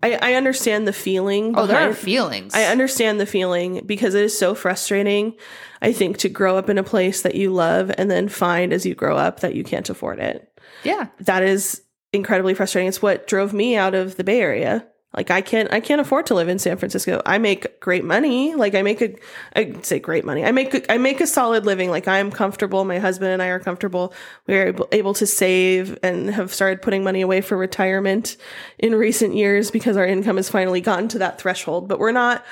I, 0.03 0.19
I 0.23 0.35
understand 0.35 0.87
the 0.87 0.93
feeling. 0.93 1.55
Oh, 1.57 1.67
there 1.67 1.89
are 1.89 1.95
feelings. 1.95 2.55
I 2.55 2.65
understand 2.65 3.19
the 3.19 3.27
feeling 3.27 3.83
because 3.87 4.15
it 4.15 4.25
is 4.25 4.39
so 4.39 4.55
frustrating, 4.55 5.35
I 5.83 5.93
think, 5.93 6.19
to 6.19 6.29
grow 6.29 6.59
up 6.59 6.69
in 6.69 6.79
a 6.79 6.85
place 6.85 7.23
that 7.23 7.35
you 7.35 7.53
love 7.53 7.91
and 7.97 8.11
then 8.11 8.29
find 8.29 8.73
as 8.73 8.87
you 8.87 8.95
grow 8.95 9.17
up 9.17 9.41
that 9.41 9.55
you 9.55 9.65
can't 9.65 9.89
afford 9.89 10.21
it. 10.21 10.49
yeah. 10.85 11.09
That 11.21 11.43
is 11.43 11.83
incredibly 12.13 12.55
frustrating. 12.55 12.89
It's 12.89 13.03
what 13.03 13.27
drove 13.27 13.53
me 13.53 13.77
out 13.77 13.95
of 13.95 14.17
the 14.17 14.25
Bay 14.25 14.41
Area. 14.41 14.87
Like 15.17 15.31
I 15.31 15.41
can't 15.41 15.73
I 15.73 15.81
can't 15.81 16.01
afford 16.01 16.27
to 16.27 16.35
live 16.35 16.49
in 16.49 16.59
San 16.59 16.77
Francisco. 16.77 17.23
I 17.25 17.39
make 17.39 17.81
great 17.81 18.05
money. 18.05 18.55
Like 18.55 18.75
I 18.75 18.83
make 18.83 19.01
a 19.01 19.15
I 19.57 19.75
say 19.83 19.99
great 19.99 20.27
money. 20.27 20.45
I 20.45 20.53
make 20.53 20.75
a, 20.75 20.93
I 20.93 20.99
make 20.99 21.23
a 21.23 21.27
solid 21.27 21.65
living. 21.65 21.89
Like 21.89 22.07
I'm 22.07 22.31
comfortable. 22.31 22.85
My 22.85 22.99
husband 22.99 23.31
and 23.33 23.43
I 23.43 23.47
are 23.47 23.59
comfortable. 23.59 24.13
We 24.47 24.55
are 24.59 24.67
able, 24.67 24.89
able 24.93 25.15
to 25.15 25.27
save 25.27 25.99
and 26.03 26.29
have 26.31 26.53
started 26.53 26.83
putting 26.83 27.03
money 27.03 27.23
away 27.23 27.41
for 27.41 27.57
retirement 27.57 28.37
in 28.79 28.95
recent 28.95 29.35
years 29.35 29.71
because 29.71 29.97
our 29.97 30.07
income 30.07 30.37
has 30.37 30.51
finally 30.51 30.83
gotten 30.83 31.09
to 31.09 31.19
that 31.21 31.41
threshold. 31.41 31.89
But 31.89 31.99
we're 31.99 32.13
not 32.13 32.45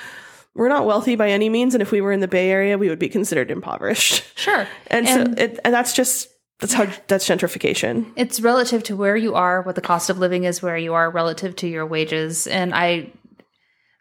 we're 0.55 0.69
not 0.69 0.85
wealthy 0.87 1.15
by 1.15 1.29
any 1.29 1.49
means 1.49 1.75
and 1.75 1.83
if 1.83 1.91
we 1.91 2.01
were 2.01 2.11
in 2.11 2.19
the 2.19 2.27
Bay 2.27 2.49
Area, 2.49 2.79
we 2.79 2.89
would 2.89 2.97
be 2.99 3.09
considered 3.09 3.51
impoverished. 3.51 4.23
Sure. 4.39 4.67
And, 4.87 5.07
And- 5.07 5.37
so 5.37 5.43
it, 5.43 5.59
and 5.63 5.71
that's 5.73 5.93
just 5.93 6.29
that's 6.59 6.73
how 6.73 6.87
that's 7.07 7.27
gentrification. 7.27 8.11
It's 8.15 8.39
relative 8.39 8.83
to 8.83 8.95
where 8.95 9.17
you 9.17 9.35
are, 9.35 9.61
what 9.61 9.75
the 9.75 9.81
cost 9.81 10.09
of 10.09 10.19
living 10.19 10.45
is 10.45 10.61
where 10.61 10.77
you 10.77 10.93
are 10.93 11.09
relative 11.11 11.55
to 11.57 11.67
your 11.67 11.85
wages. 11.85 12.47
And 12.47 12.73
I 12.73 13.11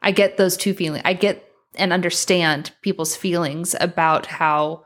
I 0.03 0.13
get 0.13 0.37
those 0.37 0.57
two 0.57 0.75
feelings. 0.75 1.03
I 1.05 1.15
get 1.15 1.45
and 1.77 1.93
understand 1.93 2.73
people's 2.83 3.17
feelings 3.17 3.75
about 3.81 4.27
how 4.27 4.85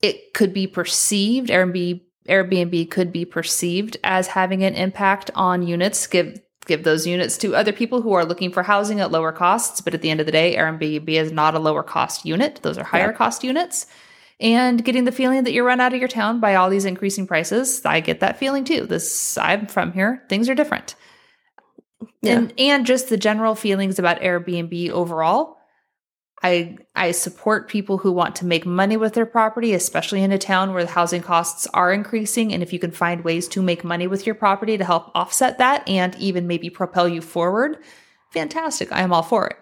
it 0.00 0.32
could 0.34 0.54
be 0.54 0.66
perceived, 0.66 1.48
Airbnb 1.50 2.02
Airbnb 2.28 2.90
could 2.90 3.12
be 3.12 3.24
perceived 3.24 3.98
as 4.02 4.28
having 4.28 4.64
an 4.64 4.74
impact 4.74 5.30
on 5.34 5.62
units, 5.66 6.06
give 6.06 6.40
give 6.66 6.82
those 6.82 7.06
units 7.06 7.38
to 7.38 7.54
other 7.54 7.72
people 7.72 8.02
who 8.02 8.12
are 8.12 8.24
looking 8.24 8.50
for 8.50 8.64
housing 8.64 9.00
at 9.00 9.12
lower 9.12 9.30
costs. 9.30 9.80
But 9.80 9.94
at 9.94 10.02
the 10.02 10.10
end 10.10 10.18
of 10.20 10.26
the 10.26 10.32
day, 10.32 10.56
Airbnb 10.56 11.08
is 11.08 11.30
not 11.30 11.54
a 11.54 11.60
lower 11.60 11.84
cost 11.84 12.24
unit. 12.24 12.60
Those 12.62 12.76
are 12.78 12.84
higher 12.84 13.10
Yeah. 13.10 13.16
cost 13.16 13.44
units. 13.44 13.86
And 14.38 14.84
getting 14.84 15.04
the 15.04 15.12
feeling 15.12 15.44
that 15.44 15.52
you're 15.52 15.64
run 15.64 15.80
out 15.80 15.94
of 15.94 15.98
your 15.98 16.08
town 16.08 16.40
by 16.40 16.56
all 16.56 16.68
these 16.68 16.84
increasing 16.84 17.26
prices, 17.26 17.84
I 17.86 18.00
get 18.00 18.20
that 18.20 18.38
feeling 18.38 18.64
too. 18.64 18.86
This 18.86 19.38
I'm 19.38 19.66
from 19.66 19.92
here, 19.92 20.24
things 20.28 20.48
are 20.48 20.54
different. 20.54 20.94
Yeah. 22.20 22.32
And 22.32 22.52
and 22.58 22.86
just 22.86 23.08
the 23.08 23.16
general 23.16 23.54
feelings 23.54 23.98
about 23.98 24.20
Airbnb 24.20 24.90
overall. 24.90 25.56
I 26.42 26.76
I 26.94 27.12
support 27.12 27.68
people 27.68 27.96
who 27.96 28.12
want 28.12 28.36
to 28.36 28.46
make 28.46 28.66
money 28.66 28.98
with 28.98 29.14
their 29.14 29.24
property, 29.24 29.72
especially 29.72 30.22
in 30.22 30.32
a 30.32 30.38
town 30.38 30.74
where 30.74 30.84
the 30.84 30.90
housing 30.90 31.22
costs 31.22 31.66
are 31.72 31.92
increasing. 31.92 32.52
And 32.52 32.62
if 32.62 32.74
you 32.74 32.78
can 32.78 32.90
find 32.90 33.24
ways 33.24 33.48
to 33.48 33.62
make 33.62 33.84
money 33.84 34.06
with 34.06 34.26
your 34.26 34.34
property 34.34 34.76
to 34.76 34.84
help 34.84 35.10
offset 35.14 35.56
that 35.58 35.88
and 35.88 36.14
even 36.16 36.46
maybe 36.46 36.68
propel 36.68 37.08
you 37.08 37.22
forward, 37.22 37.78
fantastic. 38.32 38.92
I 38.92 39.00
am 39.00 39.14
all 39.14 39.22
for 39.22 39.46
it. 39.46 39.56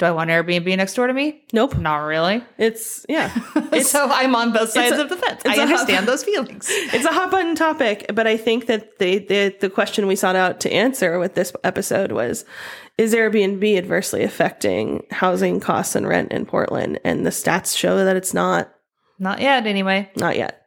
Do 0.00 0.06
I 0.06 0.10
want 0.12 0.30
Airbnb 0.30 0.76
next 0.78 0.94
door 0.94 1.06
to 1.06 1.12
me? 1.12 1.42
Nope. 1.52 1.76
Not 1.76 1.98
really. 1.98 2.42
It's 2.58 3.06
yeah. 3.08 3.30
It's 3.72 3.90
so 3.90 4.08
I'm 4.10 4.34
on 4.34 4.52
both 4.52 4.70
sides 4.70 4.96
a- 4.98 5.02
of 5.02 5.08
the 5.10 5.16
fence. 5.16 5.42
I 5.44 5.50
I 5.50 5.52
a 5.52 5.56
hot- 5.58 5.62
understand 5.68 6.08
those 6.08 6.24
feelings. 6.24 6.66
it's 6.70 7.04
a 7.04 7.12
hot 7.12 7.30
button 7.30 7.54
topic, 7.54 8.06
but 8.14 8.26
I 8.26 8.36
think 8.36 8.66
that 8.66 8.98
the, 8.98 9.18
the 9.18 9.54
the 9.60 9.70
question 9.70 10.06
we 10.08 10.16
sought 10.16 10.34
out 10.36 10.58
to 10.60 10.72
answer 10.72 11.18
with 11.20 11.34
this 11.34 11.52
episode 11.62 12.10
was 12.12 12.44
is 12.98 13.14
Airbnb 13.14 13.78
adversely 13.78 14.22
affecting 14.24 15.04
housing 15.10 15.60
costs 15.60 15.94
and 15.94 16.08
rent 16.08 16.32
in 16.32 16.46
Portland? 16.46 16.98
And 17.04 17.24
the 17.24 17.30
stats 17.30 17.76
show 17.76 18.02
that 18.04 18.16
it's 18.16 18.34
not 18.34 18.72
Not 19.18 19.40
yet, 19.40 19.66
anyway. 19.66 20.10
not 20.16 20.36
yet. 20.36 20.62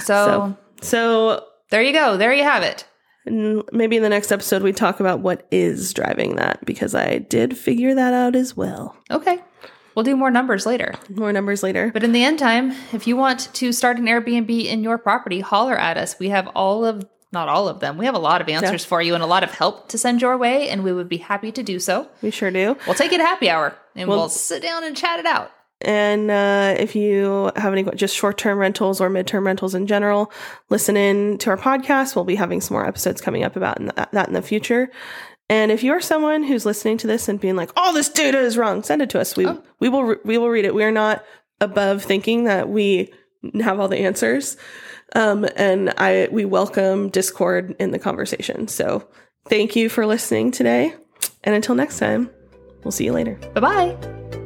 So, 0.00 0.04
So 0.04 0.56
so 0.82 1.44
there 1.70 1.82
you 1.82 1.92
go. 1.94 2.16
There 2.18 2.34
you 2.34 2.44
have 2.44 2.62
it. 2.62 2.86
N- 3.26 3.62
maybe 3.72 3.96
in 3.96 4.02
the 4.02 4.08
next 4.08 4.32
episode 4.32 4.62
we 4.62 4.72
talk 4.72 5.00
about 5.00 5.20
what 5.20 5.46
is 5.50 5.92
driving 5.92 6.36
that 6.36 6.64
because 6.64 6.94
I 6.94 7.18
did 7.18 7.56
figure 7.56 7.94
that 7.94 8.12
out 8.14 8.34
as 8.36 8.56
well. 8.56 8.96
Okay. 9.10 9.38
We'll 9.94 10.02
do 10.04 10.16
more 10.16 10.30
numbers 10.30 10.66
later. 10.66 10.92
More 11.08 11.32
numbers 11.32 11.62
later. 11.62 11.90
But 11.92 12.02
in 12.02 12.10
the 12.12 12.24
end 12.24 12.38
time, 12.40 12.72
if 12.92 13.06
you 13.06 13.16
want 13.16 13.48
to 13.54 13.72
start 13.72 13.96
an 13.98 14.06
Airbnb 14.06 14.64
in 14.64 14.82
your 14.82 14.98
property, 14.98 15.38
holler 15.40 15.76
at 15.78 15.96
us. 15.96 16.18
We 16.18 16.30
have 16.30 16.48
all 16.48 16.84
of, 16.84 17.04
not 17.32 17.48
all 17.48 17.68
of 17.68 17.78
them, 17.78 17.96
we 17.96 18.04
have 18.06 18.16
a 18.16 18.18
lot 18.18 18.40
of 18.40 18.48
answers 18.48 18.84
for 18.84 19.00
you 19.00 19.14
and 19.14 19.22
a 19.22 19.26
lot 19.26 19.44
of 19.44 19.52
help 19.52 19.88
to 19.90 19.98
send 19.98 20.20
your 20.20 20.36
way, 20.36 20.68
and 20.68 20.82
we 20.82 20.92
would 20.92 21.08
be 21.08 21.18
happy 21.18 21.52
to 21.52 21.62
do 21.62 21.78
so. 21.78 22.08
We 22.22 22.30
sure 22.32 22.50
do. 22.50 22.76
We'll 22.86 22.94
take 22.96 23.12
it 23.12 23.20
happy 23.20 23.48
hour 23.48 23.76
and 23.94 24.08
Well- 24.08 24.18
we'll 24.18 24.28
sit 24.30 24.62
down 24.62 24.82
and 24.82 24.96
chat 24.96 25.20
it 25.20 25.26
out. 25.26 25.52
And 25.84 26.30
uh, 26.30 26.74
if 26.78 26.94
you 26.96 27.50
have 27.56 27.72
any 27.72 27.84
just 27.94 28.16
short 28.16 28.38
term 28.38 28.58
rentals 28.58 29.00
or 29.00 29.08
mid 29.10 29.26
term 29.26 29.46
rentals 29.46 29.74
in 29.74 29.86
general, 29.86 30.32
listen 30.70 30.96
in 30.96 31.38
to 31.38 31.50
our 31.50 31.56
podcast. 31.56 32.16
We'll 32.16 32.24
be 32.24 32.36
having 32.36 32.60
some 32.60 32.74
more 32.76 32.86
episodes 32.86 33.20
coming 33.20 33.44
up 33.44 33.56
about 33.56 33.78
in 33.80 33.86
the, 33.86 34.08
that 34.12 34.28
in 34.28 34.34
the 34.34 34.42
future. 34.42 34.90
And 35.50 35.70
if 35.70 35.82
you're 35.82 36.00
someone 36.00 36.42
who's 36.42 36.64
listening 36.64 36.96
to 36.98 37.06
this 37.06 37.28
and 37.28 37.38
being 37.38 37.54
like, 37.56 37.70
"Oh, 37.76 37.92
this 37.92 38.08
data 38.08 38.38
is 38.38 38.56
wrong," 38.56 38.82
send 38.82 39.02
it 39.02 39.10
to 39.10 39.20
us. 39.20 39.36
We 39.36 39.46
Oh. 39.46 39.62
we 39.78 39.88
will 39.88 40.04
re- 40.04 40.16
we 40.24 40.38
will 40.38 40.48
read 40.48 40.64
it. 40.64 40.74
We 40.74 40.84
are 40.84 40.90
not 40.92 41.22
above 41.60 42.02
thinking 42.02 42.44
that 42.44 42.68
we 42.68 43.12
have 43.60 43.78
all 43.78 43.88
the 43.88 43.98
answers. 43.98 44.56
Um, 45.14 45.46
and 45.56 45.90
I 45.98 46.28
we 46.32 46.44
welcome 46.46 47.10
discord 47.10 47.76
in 47.78 47.90
the 47.90 47.98
conversation. 47.98 48.68
So 48.68 49.06
thank 49.48 49.76
you 49.76 49.88
for 49.90 50.06
listening 50.06 50.50
today. 50.50 50.94
And 51.44 51.54
until 51.54 51.74
next 51.74 51.98
time, 51.98 52.30
we'll 52.82 52.90
see 52.92 53.04
you 53.04 53.12
later. 53.12 53.38
Bye 53.52 53.60
bye. 53.60 54.43